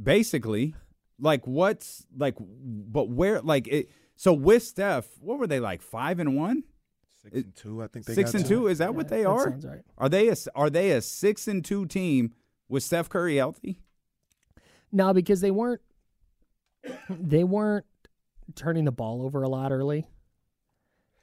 Basically, 0.00 0.74
like 1.18 1.46
what's 1.46 2.06
like, 2.16 2.34
but 2.38 3.08
where 3.08 3.40
like 3.40 3.66
it? 3.68 3.88
So 4.16 4.32
with 4.32 4.62
Steph, 4.62 5.06
what 5.20 5.38
were 5.38 5.46
they 5.46 5.60
like 5.60 5.80
five 5.80 6.18
and 6.18 6.36
one? 6.36 6.64
Six 7.22 7.34
and 7.36 7.54
two, 7.56 7.82
I 7.82 7.86
think 7.86 8.04
they 8.06 8.14
Six 8.14 8.32
got 8.32 8.38
and 8.40 8.44
to. 8.48 8.54
two? 8.54 8.66
Is 8.66 8.78
that 8.78 8.94
what 8.94 9.08
they 9.08 9.22
that 9.22 9.28
are? 9.28 9.50
right. 9.50 9.82
Are 9.96 10.08
they 10.08 10.28
a 10.28 10.34
are 10.54 10.70
they 10.70 10.90
a 10.90 11.00
six 11.00 11.48
and 11.48 11.64
two 11.64 11.86
team 11.86 12.32
with 12.68 12.82
Steph 12.82 13.08
Curry 13.08 13.36
healthy? 13.36 13.80
No, 14.92 15.12
because 15.14 15.40
they 15.40 15.50
weren't 15.50 15.80
they 17.10 17.44
weren't 17.44 17.86
turning 18.54 18.84
the 18.84 18.92
ball 18.92 19.22
over 19.22 19.42
a 19.42 19.48
lot 19.48 19.72
early. 19.72 20.06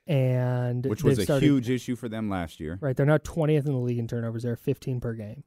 And 0.05 0.85
Which 0.85 1.03
was 1.03 1.17
a 1.19 1.23
started- 1.23 1.45
huge 1.45 1.69
issue 1.69 1.95
for 1.95 2.09
them 2.09 2.29
last 2.29 2.59
year. 2.59 2.77
right. 2.81 2.95
They're 2.95 3.05
now 3.05 3.19
twentieth 3.19 3.65
in 3.65 3.71
the 3.71 3.79
league 3.79 3.99
in 3.99 4.07
turnovers. 4.07 4.43
They're 4.43 4.57
fifteen 4.57 4.99
per 4.99 5.13
game, 5.13 5.43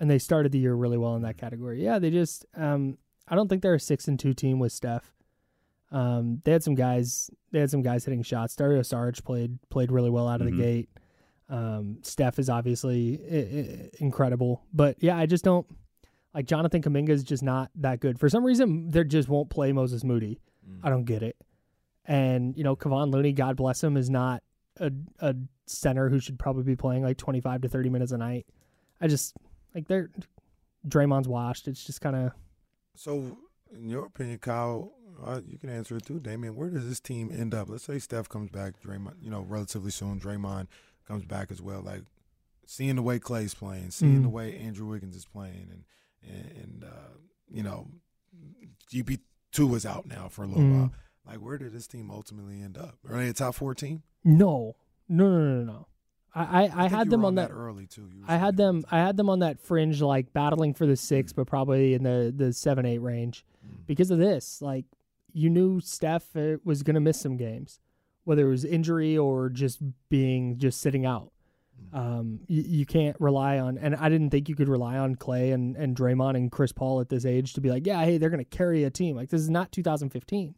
and 0.00 0.10
they 0.10 0.18
started 0.18 0.50
the 0.50 0.58
year 0.58 0.74
really 0.74 0.98
well 0.98 1.14
in 1.14 1.22
that 1.22 1.36
category. 1.38 1.82
Yeah, 1.84 2.00
they 2.00 2.10
just 2.10 2.44
um, 2.56 2.98
I 3.28 3.36
don't 3.36 3.46
think 3.48 3.62
they're 3.62 3.74
a 3.74 3.80
six 3.80 4.08
and 4.08 4.18
two 4.18 4.34
team 4.34 4.58
with 4.58 4.72
Steph. 4.72 5.14
Um, 5.92 6.40
they 6.44 6.50
had 6.50 6.64
some 6.64 6.74
guys. 6.74 7.30
They 7.52 7.60
had 7.60 7.70
some 7.70 7.82
guys 7.82 8.04
hitting 8.04 8.24
shots. 8.24 8.56
Dario 8.56 8.80
Saric 8.80 9.22
played 9.24 9.58
played 9.70 9.92
really 9.92 10.10
well 10.10 10.26
out 10.26 10.40
of 10.40 10.48
Mhm. 10.48 10.56
the 10.56 10.62
gate. 10.62 10.88
Um, 11.48 11.98
Steph 12.02 12.40
is 12.40 12.50
obviously 12.50 13.20
I- 13.30 13.36
I- 13.36 13.90
incredible, 14.00 14.64
but 14.72 14.96
yeah, 15.00 15.16
I 15.16 15.26
just 15.26 15.44
don't 15.44 15.68
like 16.34 16.46
Jonathan 16.46 16.82
Kuminga 16.82 17.10
is 17.10 17.22
just 17.22 17.42
not 17.42 17.70
that 17.76 18.00
good. 18.00 18.18
For 18.18 18.28
some 18.28 18.44
reason, 18.44 18.90
they 18.90 19.04
just 19.04 19.28
won't 19.28 19.50
play 19.50 19.72
Moses 19.72 20.02
Moody. 20.04 20.40
I 20.82 20.88
don't 20.90 21.04
get 21.04 21.22
it. 21.22 21.36
And 22.06 22.56
you 22.56 22.64
know, 22.64 22.74
Kevon 22.76 23.12
Looney, 23.12 23.32
God 23.32 23.56
bless 23.56 23.82
him, 23.82 23.96
is 23.96 24.10
not 24.10 24.42
a 24.78 24.90
a 25.20 25.34
center 25.66 26.08
who 26.10 26.18
should 26.20 26.38
probably 26.38 26.62
be 26.64 26.76
playing 26.76 27.02
like 27.02 27.16
twenty 27.16 27.40
five 27.40 27.60
to 27.62 27.68
thirty 27.68 27.88
minutes 27.88 28.12
a 28.12 28.18
night. 28.18 28.46
I 29.00 29.08
just 29.08 29.34
like 29.74 29.88
they're 29.88 30.10
Draymond's 30.86 31.28
washed. 31.28 31.68
It's 31.68 31.84
just 31.84 32.00
kind 32.00 32.16
of 32.16 32.32
So, 32.94 33.38
in 33.74 33.88
your 33.88 34.06
opinion, 34.06 34.38
Kyle, 34.38 34.92
uh, 35.24 35.40
you 35.46 35.58
can 35.58 35.70
answer 35.70 35.96
it 35.96 36.04
too, 36.06 36.20
Damian. 36.20 36.56
Where 36.56 36.68
does 36.70 36.86
this 36.88 37.00
team 37.00 37.30
end 37.32 37.54
up? 37.54 37.68
Let's 37.70 37.84
say 37.84 37.98
Steph 37.98 38.28
comes 38.28 38.50
back, 38.50 38.74
Draymond, 38.82 39.14
you 39.22 39.30
know, 39.30 39.40
relatively 39.40 39.90
soon. 39.90 40.20
Draymond 40.20 40.66
comes 41.08 41.24
back 41.24 41.50
as 41.50 41.62
well. 41.62 41.80
Like 41.80 42.02
seeing 42.66 42.96
the 42.96 43.02
way 43.02 43.18
Klay's 43.18 43.54
playing, 43.54 43.90
seeing 43.90 44.20
Mhm. 44.20 44.22
the 44.24 44.28
way 44.28 44.56
Andrew 44.58 44.86
Wiggins 44.86 45.16
is 45.16 45.24
playing, 45.26 45.68
and 45.70 45.84
and, 46.28 46.52
and 46.62 46.84
uh, 46.84 47.12
you 47.50 47.62
know, 47.62 47.88
GP 48.92 49.20
two 49.52 49.74
is 49.74 49.86
out 49.86 50.06
now 50.06 50.28
for 50.28 50.42
a 50.44 50.46
little 50.46 50.62
Mhm. 50.62 50.78
while. 50.80 50.92
Like, 51.26 51.38
where 51.38 51.56
did 51.58 51.72
this 51.72 51.86
team 51.86 52.10
ultimately 52.10 52.60
end 52.60 52.76
up? 52.76 52.98
Are 53.08 53.16
they 53.16 53.28
a 53.28 53.32
top 53.32 53.54
four 53.54 53.74
team? 53.74 54.02
no, 54.24 54.76
no, 55.08 55.28
no, 55.30 55.62
no, 55.62 55.64
no. 55.64 55.86
I 56.34 56.64
I, 56.66 56.84
I, 56.84 56.88
had 56.88 57.10
them 57.10 57.24
on 57.24 57.36
that. 57.36 57.50
early 57.52 57.86
too. 57.86 58.10
I 58.26 58.36
had 58.38 58.56
them. 58.56 58.84
I 58.90 58.98
had 58.98 59.16
them 59.16 59.30
on 59.30 59.38
that 59.38 59.60
fringe, 59.60 60.02
like 60.02 60.32
battling 60.32 60.74
for 60.74 60.84
the 60.86 60.96
six, 60.96 61.32
Mm. 61.32 61.36
but 61.36 61.46
probably 61.46 61.94
in 61.94 62.02
the 62.02 62.34
the 62.36 62.52
seven 62.52 62.84
eight 62.86 62.98
range, 62.98 63.44
Mm. 63.64 63.86
because 63.86 64.10
of 64.10 64.18
this. 64.18 64.60
Like 64.60 64.84
you 65.32 65.48
knew 65.50 65.80
Steph 65.80 66.34
uh, 66.36 66.56
was 66.64 66.82
going 66.82 66.94
to 66.94 67.00
miss 67.00 67.20
some 67.20 67.36
games, 67.36 67.78
whether 68.24 68.46
it 68.46 68.50
was 68.50 68.64
injury 68.64 69.16
or 69.16 69.48
just 69.48 69.80
being 70.08 70.58
just 70.58 70.80
sitting 70.80 71.06
out. 71.06 71.30
Um, 71.92 72.40
you, 72.48 72.62
you 72.66 72.86
can't 72.86 73.16
rely 73.20 73.58
on, 73.60 73.78
and 73.78 73.94
I 73.94 74.08
didn't 74.08 74.30
think 74.30 74.48
you 74.48 74.56
could 74.56 74.68
rely 74.68 74.98
on 74.98 75.14
Klay 75.14 75.54
and 75.54 75.76
and 75.76 75.96
Draymond 75.96 76.36
and 76.36 76.50
Chris 76.50 76.72
Paul 76.72 77.00
at 77.00 77.08
this 77.08 77.24
age 77.24 77.52
to 77.54 77.60
be 77.60 77.70
like, 77.70 77.86
yeah, 77.86 78.04
hey, 78.04 78.18
they're 78.18 78.30
going 78.30 78.44
to 78.44 78.56
carry 78.56 78.82
a 78.84 78.90
team. 78.90 79.14
Like 79.14 79.30
this 79.30 79.40
is 79.40 79.50
not 79.50 79.70
2015, 79.70 80.54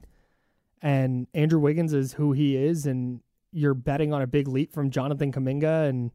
and 0.80 1.26
Andrew 1.34 1.60
Wiggins 1.60 1.92
is 1.92 2.14
who 2.14 2.32
he 2.32 2.56
is, 2.56 2.86
and 2.86 3.20
you're 3.52 3.74
betting 3.74 4.12
on 4.12 4.22
a 4.22 4.26
big 4.26 4.48
leap 4.48 4.72
from 4.72 4.90
Jonathan 4.90 5.32
Kuminga 5.32 5.88
and 5.88 6.10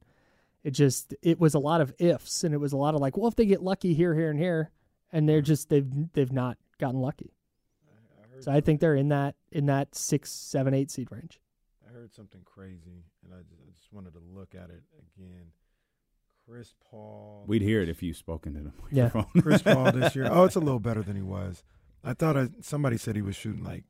it 0.63 0.71
just 0.71 1.15
it 1.23 1.39
was 1.39 1.55
a 1.55 1.59
lot 1.59 1.81
of 1.81 1.93
ifs 1.97 2.43
and 2.43 2.53
it 2.53 2.59
was 2.59 2.71
a 2.71 2.77
lot 2.77 2.93
of 2.93 3.01
like 3.01 3.17
well 3.17 3.27
if 3.27 3.35
they 3.35 3.47
get 3.47 3.63
lucky 3.63 3.95
here 3.95 4.13
here 4.13 4.29
and 4.29 4.39
here 4.39 4.69
and 5.11 5.27
they're 5.27 5.41
just 5.41 5.69
they've 5.69 5.89
they've 6.13 6.31
not 6.31 6.57
gotten 6.79 6.99
lucky. 6.99 7.33
So 8.39 8.51
i 8.51 8.61
think 8.61 8.79
they're 8.79 8.95
in 8.95 9.09
that 9.09 9.35
in 9.51 9.65
that 9.67 9.95
six 9.95 10.31
seven 10.31 10.73
eight 10.73 10.91
seed 10.91 11.11
range. 11.11 11.39
I 11.39 11.43
heard 12.01 12.13
something 12.13 12.41
crazy, 12.45 13.03
and 13.23 13.33
I 13.33 13.37
just, 13.47 13.61
I 13.61 13.71
just 13.77 13.93
wanted 13.93 14.13
to 14.13 14.19
look 14.35 14.55
at 14.55 14.69
it 14.69 14.81
again. 15.17 15.47
Chris 16.47 16.73
Paul. 16.89 17.45
We'd 17.47 17.61
hear 17.61 17.81
it 17.81 17.89
if 17.89 18.01
you 18.01 18.13
spoke 18.13 18.45
into 18.47 18.61
the 18.61 18.71
Yeah. 18.91 19.09
Chris 19.41 19.61
Paul 19.61 19.91
this 19.91 20.15
year. 20.15 20.25
Oh, 20.31 20.43
it's 20.45 20.55
a 20.55 20.59
little 20.59 20.79
better 20.79 21.03
than 21.03 21.15
he 21.15 21.21
was. 21.21 21.63
I 22.03 22.13
thought 22.13 22.35
I, 22.35 22.49
somebody 22.61 22.97
said 22.97 23.15
he 23.15 23.21
was 23.21 23.35
shooting 23.35 23.63
like 23.63 23.83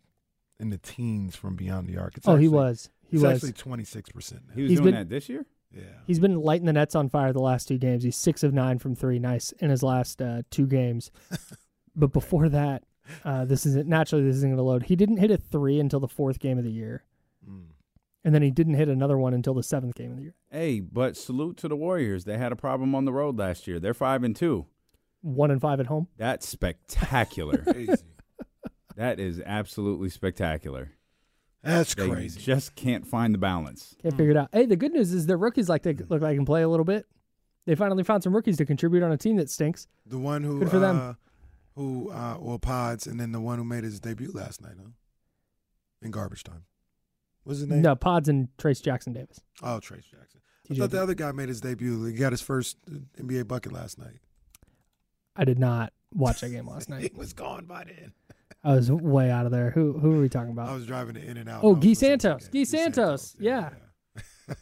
in 0.59 0.69
the 0.69 0.77
teens 0.77 1.35
from 1.35 1.55
beyond 1.55 1.87
the 1.87 1.97
arc. 1.97 2.17
It's 2.17 2.27
oh, 2.27 2.35
he 2.35 2.49
was. 2.49 2.89
He 3.07 3.15
it's 3.15 3.23
was. 3.23 3.35
actually 3.35 3.53
twenty 3.53 3.85
six 3.85 4.09
percent. 4.11 4.41
He 4.53 4.63
was 4.63 4.69
He's 4.71 4.79
doing 4.81 4.91
been- 4.93 4.99
that 4.99 5.09
this 5.09 5.29
year. 5.29 5.45
yeah. 5.73 5.83
He's 6.05 6.19
been 6.19 6.35
lighting 6.35 6.65
the 6.65 6.73
nets 6.73 6.93
on 6.95 7.07
fire 7.09 7.31
the 7.31 7.39
last 7.41 7.69
two 7.69 7.77
games. 7.77 8.03
He's 8.03 8.17
six 8.17 8.43
of 8.43 8.53
nine 8.53 8.77
from 8.79 8.95
three, 8.95 9.17
nice 9.17 9.53
in 9.53 9.69
his 9.69 9.81
last 9.81 10.21
uh, 10.21 10.41
two 10.51 10.67
games. 10.67 11.09
but 11.95 12.11
before 12.11 12.49
that, 12.49 12.83
uh, 13.23 13.45
this 13.45 13.65
isn't 13.65 13.87
naturally. 13.87 14.25
This 14.25 14.35
isn't 14.35 14.49
going 14.49 14.57
to 14.57 14.63
load. 14.63 14.83
He 14.83 14.97
didn't 14.97 15.17
hit 15.17 15.31
a 15.31 15.37
three 15.37 15.79
until 15.79 16.01
the 16.01 16.07
fourth 16.09 16.39
game 16.39 16.57
of 16.57 16.65
the 16.65 16.71
year, 16.71 17.05
Mm. 17.49 17.67
And 18.23 18.33
then 18.35 18.41
he 18.41 18.51
didn't 18.51 18.75
hit 18.75 18.87
another 18.87 19.17
one 19.17 19.33
until 19.33 19.53
the 19.53 19.63
seventh 19.63 19.95
game 19.95 20.11
of 20.11 20.17
the 20.17 20.23
year. 20.23 20.35
Hey, 20.51 20.79
but 20.79 21.17
salute 21.17 21.57
to 21.57 21.67
the 21.67 21.75
Warriors. 21.75 22.25
They 22.25 22.37
had 22.37 22.51
a 22.51 22.55
problem 22.55 22.93
on 22.95 23.05
the 23.05 23.13
road 23.13 23.37
last 23.37 23.67
year. 23.67 23.79
They're 23.79 23.93
five 23.93 24.23
and 24.23 24.35
two. 24.35 24.65
One 25.21 25.51
and 25.51 25.61
five 25.61 25.79
at 25.79 25.87
home. 25.87 26.07
That's 26.17 26.47
spectacular. 26.47 27.57
Crazy. 27.71 27.93
that 28.95 29.19
is 29.19 29.41
absolutely 29.45 30.09
spectacular. 30.09 30.91
That's 31.63 31.93
They 31.93 32.09
crazy. 32.09 32.39
just 32.39 32.73
can't 32.75 33.05
find 33.05 33.33
the 33.35 33.37
balance. 33.37 33.95
Can't 34.01 34.17
figure 34.17 34.31
it 34.31 34.37
out. 34.37 34.49
Hey, 34.51 34.65
the 34.65 34.75
good 34.75 34.91
news 34.93 35.13
is 35.13 35.27
their 35.27 35.37
rookies 35.37 35.69
like 35.69 35.83
they 35.83 35.93
look 35.93 36.09
like 36.09 36.21
they 36.21 36.35
can 36.35 36.45
play 36.45 36.63
a 36.63 36.67
little 36.67 36.83
bit. 36.85 37.05
They 37.67 37.75
finally 37.75 38.03
found 38.03 38.23
some 38.23 38.33
rookies 38.35 38.57
to 38.57 38.65
contribute 38.65 39.03
on 39.03 39.11
a 39.11 39.17
team 39.17 39.35
that 39.35 39.47
stinks. 39.47 39.87
The 40.07 40.17
one 40.17 40.41
who 40.43 40.57
Good 40.61 40.71
for 40.71 40.79
them. 40.79 40.97
uh, 40.99 41.13
who 41.75 42.09
uh, 42.09 42.37
well 42.39 42.57
Pods, 42.57 43.05
and 43.05 43.19
then 43.19 43.31
the 43.31 43.39
one 43.39 43.59
who 43.59 43.63
made 43.63 43.83
his 43.83 43.99
debut 43.99 44.31
last 44.33 44.59
night, 44.59 44.73
huh? 44.81 44.89
In 46.01 46.09
garbage 46.09 46.43
time. 46.43 46.63
What's 47.43 47.59
his 47.59 47.69
name? 47.69 47.81
No, 47.81 47.95
Pods 47.95 48.29
and 48.29 48.47
Trayce 48.57 48.81
Jackson 48.83 49.13
Davis. 49.13 49.41
Oh, 49.63 49.79
Trayce 49.79 50.09
Jackson. 50.09 50.41
I 50.69 50.73
TJ 50.73 50.77
thought 50.77 50.91
the 50.91 51.01
other 51.01 51.13
guy 51.15 51.31
made 51.31 51.49
his 51.49 51.59
debut. 51.61 52.05
He 52.05 52.13
got 52.13 52.31
his 52.31 52.41
first 52.41 52.77
uh, 52.89 52.97
NBA 53.21 53.47
bucket 53.47 53.71
last 53.73 53.97
night. 53.97 54.19
I 55.35 55.43
did 55.45 55.59
not 55.59 55.91
watch 56.13 56.41
that 56.41 56.49
game 56.49 56.67
last 56.67 56.87
he 56.87 56.93
night. 56.93 57.17
was 57.17 57.33
gone 57.33 57.65
by 57.65 57.83
then. 57.85 58.13
I 58.63 58.75
was 58.75 58.91
way 58.91 59.31
out 59.31 59.45
of 59.47 59.51
there. 59.51 59.71
Who 59.71 59.93
who 59.97 60.13
are 60.13 60.21
we 60.21 60.29
talking 60.29 60.51
about? 60.51 60.69
I 60.69 60.73
was 60.75 60.85
driving 60.85 61.15
to 61.15 61.21
In 61.23 61.37
and 61.37 61.49
Out. 61.49 61.63
Oh, 61.63 61.73
and 61.73 61.77
I 61.77 61.79
was 61.79 61.83
Guy 61.83 61.89
listening 61.89 62.19
to 62.19 62.27
the 62.27 62.39
Santos. 62.39 62.47
game. 62.49 62.61
Guy 62.61 62.63
Santos. 62.65 63.35
Yeah. 63.39 63.69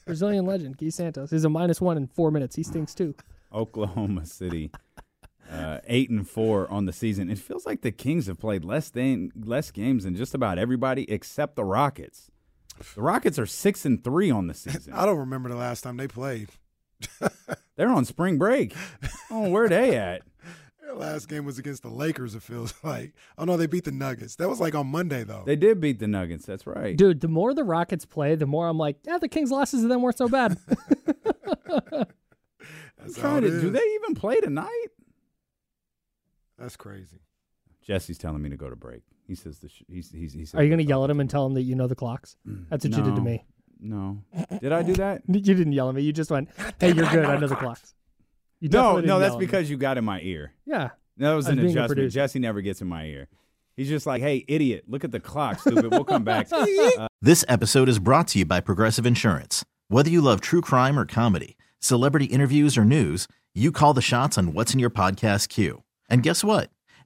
Brazilian 0.06 0.46
legend, 0.46 0.78
Guy 0.78 0.90
Santos. 0.90 1.32
He's 1.32 1.44
a 1.44 1.50
minus 1.50 1.82
one 1.82 1.98
in 1.98 2.08
four 2.08 2.32
minutes. 2.32 2.56
He 2.56 2.64
stinks 2.64 2.94
too. 2.94 3.16
Oklahoma 3.52 4.26
City, 4.26 4.72
uh, 5.52 5.80
eight 5.88 6.10
and 6.12 6.30
four 6.30 6.70
on 6.72 6.86
the 6.86 6.94
season. 6.94 7.30
It 7.30 7.40
feels 7.40 7.66
like 7.66 7.82
the 7.82 7.92
Kings 7.92 8.28
have 8.28 8.38
played 8.40 8.64
less 8.64 8.90
than 8.90 9.32
less 9.36 9.72
games 9.72 10.04
than 10.04 10.16
just 10.16 10.34
about 10.36 10.60
everybody 10.60 11.10
except 11.12 11.56
the 11.56 11.64
Rockets. 11.66 12.30
The 12.96 13.02
Rockets 13.02 13.38
are 13.40 13.46
six 13.46 13.86
and 13.86 14.04
three 14.04 14.30
on 14.32 14.48
the 14.48 14.54
season. 14.56 14.94
I 14.94 15.06
don't 15.06 15.18
remember 15.18 15.50
the 15.50 15.56
last 15.56 15.82
time 15.82 15.98
they 15.98 16.08
played. 16.08 16.50
They're 17.76 17.90
on 17.90 18.06
spring 18.06 18.38
break. 18.38 18.76
Oh, 19.32 19.50
where 19.50 19.70
they 19.70 19.96
at? 19.98 20.22
Their 20.82 20.96
last 20.96 21.30
game 21.30 21.46
was 21.46 21.58
against 21.60 21.84
the 21.84 21.90
Lakers. 21.90 22.36
It 22.36 22.42
feels 22.42 22.74
like. 22.84 23.14
Oh 23.38 23.46
no, 23.46 23.58
they 23.58 23.68
beat 23.68 23.84
the 23.86 23.92
Nuggets. 23.92 24.36
That 24.38 24.50
was 24.50 24.60
like 24.60 24.76
on 24.76 24.88
Monday 24.88 25.24
though. 25.24 25.44
They 25.46 25.56
did 25.56 25.80
beat 25.80 26.00
the 26.00 26.08
Nuggets. 26.08 26.46
That's 26.46 26.66
right. 26.68 26.98
Dude, 26.98 27.22
the 27.22 27.28
more 27.28 27.54
the 27.54 27.64
Rockets 27.64 28.06
play, 28.06 28.36
the 28.36 28.46
more 28.48 28.68
I'm 28.68 28.78
like, 28.78 28.98
yeah, 29.06 29.18
the 29.18 29.30
Kings' 29.30 29.52
losses 29.52 29.82
to 29.84 29.88
them 29.88 30.02
weren't 30.02 30.18
so 30.18 30.28
bad. 30.28 30.58
I'm 31.70 32.06
That's 32.98 33.16
how 33.18 33.22
trying 33.22 33.44
it 33.46 33.50
to. 33.52 33.62
Do 33.62 33.70
they 33.70 33.80
even 33.96 34.16
play 34.16 34.40
tonight? 34.42 34.88
That's 36.58 36.76
crazy. 36.76 37.20
Jesse's 37.82 38.18
telling 38.18 38.42
me 38.42 38.50
to 38.50 38.58
go 38.58 38.70
to 38.70 38.76
break. 38.76 39.04
He 39.30 39.36
says 39.36 39.60
the. 39.60 39.70
Sh- 39.70 39.84
he's, 39.88 40.12
he's, 40.12 40.34
he 40.34 40.44
says 40.46 40.56
Are 40.60 40.64
you 40.64 40.70
going 40.70 40.80
to 40.80 40.86
yell 40.86 41.04
at 41.06 41.10
him 41.10 41.20
and 41.22 41.30
tell 41.30 41.46
him 41.46 41.54
that 41.54 41.62
you 41.62 41.76
know 41.76 41.88
the 41.88 41.96
clocks? 41.96 42.36
That's 42.70 42.84
what 42.84 42.92
you 42.98 43.04
did 43.04 43.16
to 43.16 43.22
No. 43.22 43.22
me. 43.22 43.46
No. 43.80 44.24
Did 44.60 44.74
I 44.74 44.82
do 44.84 44.94
that? 44.96 45.22
You 45.28 45.40
didn't 45.40 45.72
yell 45.72 45.88
at 45.88 45.96
me. 45.96 46.02
You 46.02 46.12
just 46.12 46.30
went, 46.32 46.50
hey, 46.82 46.92
you're 46.92 47.06
good. 47.10 47.24
I 47.26 47.38
know 47.38 47.48
the 47.48 47.56
clocks. 47.56 47.94
You 48.60 48.68
no, 48.68 48.72
definitely 48.98 49.02
no. 49.08 49.14
didn't 49.14 49.20
That's 49.22 49.30
yell 49.30 49.34
at 49.36 49.40
me. 49.40 49.46
because 49.46 49.70
you 49.70 49.78
got 49.78 49.98
in 49.98 50.04
my 50.04 50.20
ear. 50.22 50.52
Yeah. 50.66 50.90
That 51.18 51.34
was 51.34 51.46
As 51.46 51.52
an 51.54 51.58
being 51.58 51.68
a 51.68 51.72
adjustment. 51.72 51.90
producer. 51.98 52.14
Jesse 52.16 52.40
never 52.40 52.62
gets 52.62 52.82
in 52.82 52.88
my 52.88 53.06
ear. 53.06 53.30
He's 53.78 53.88
just 53.88 54.06
like, 54.06 54.22
"Hey, 54.22 54.44
idiot! 54.50 54.84
Look 54.90 55.06
at 55.06 55.12
the 55.12 55.22
clock, 55.22 55.62
stupid. 55.62 55.92
We'll 55.92 56.04
come 56.04 56.24
back." 56.26 56.48
Uh, 56.52 57.08
This 57.22 57.46
episode 57.48 57.88
is 57.88 58.00
brought 58.00 58.28
to 58.30 58.40
you 58.40 58.46
by 58.46 58.60
Progressive 58.60 59.06
Insurance. 59.06 59.64
Whether 59.88 60.10
you 60.10 60.20
love 60.22 60.42
true 60.42 60.60
crime 60.60 61.00
or 61.00 61.06
comedy, 61.06 61.56
celebrity 61.80 62.26
interviews 62.26 62.78
or 62.78 62.84
news, 62.84 63.28
you 63.54 63.72
call 63.72 63.94
the 63.94 64.02
shots 64.02 64.38
on 64.38 64.52
what's 64.54 64.74
in 64.74 64.80
your 64.82 64.90
podcast 64.90 65.48
queue. 65.48 65.84
And 66.10 66.24
guess 66.24 66.44
what? 66.44 66.72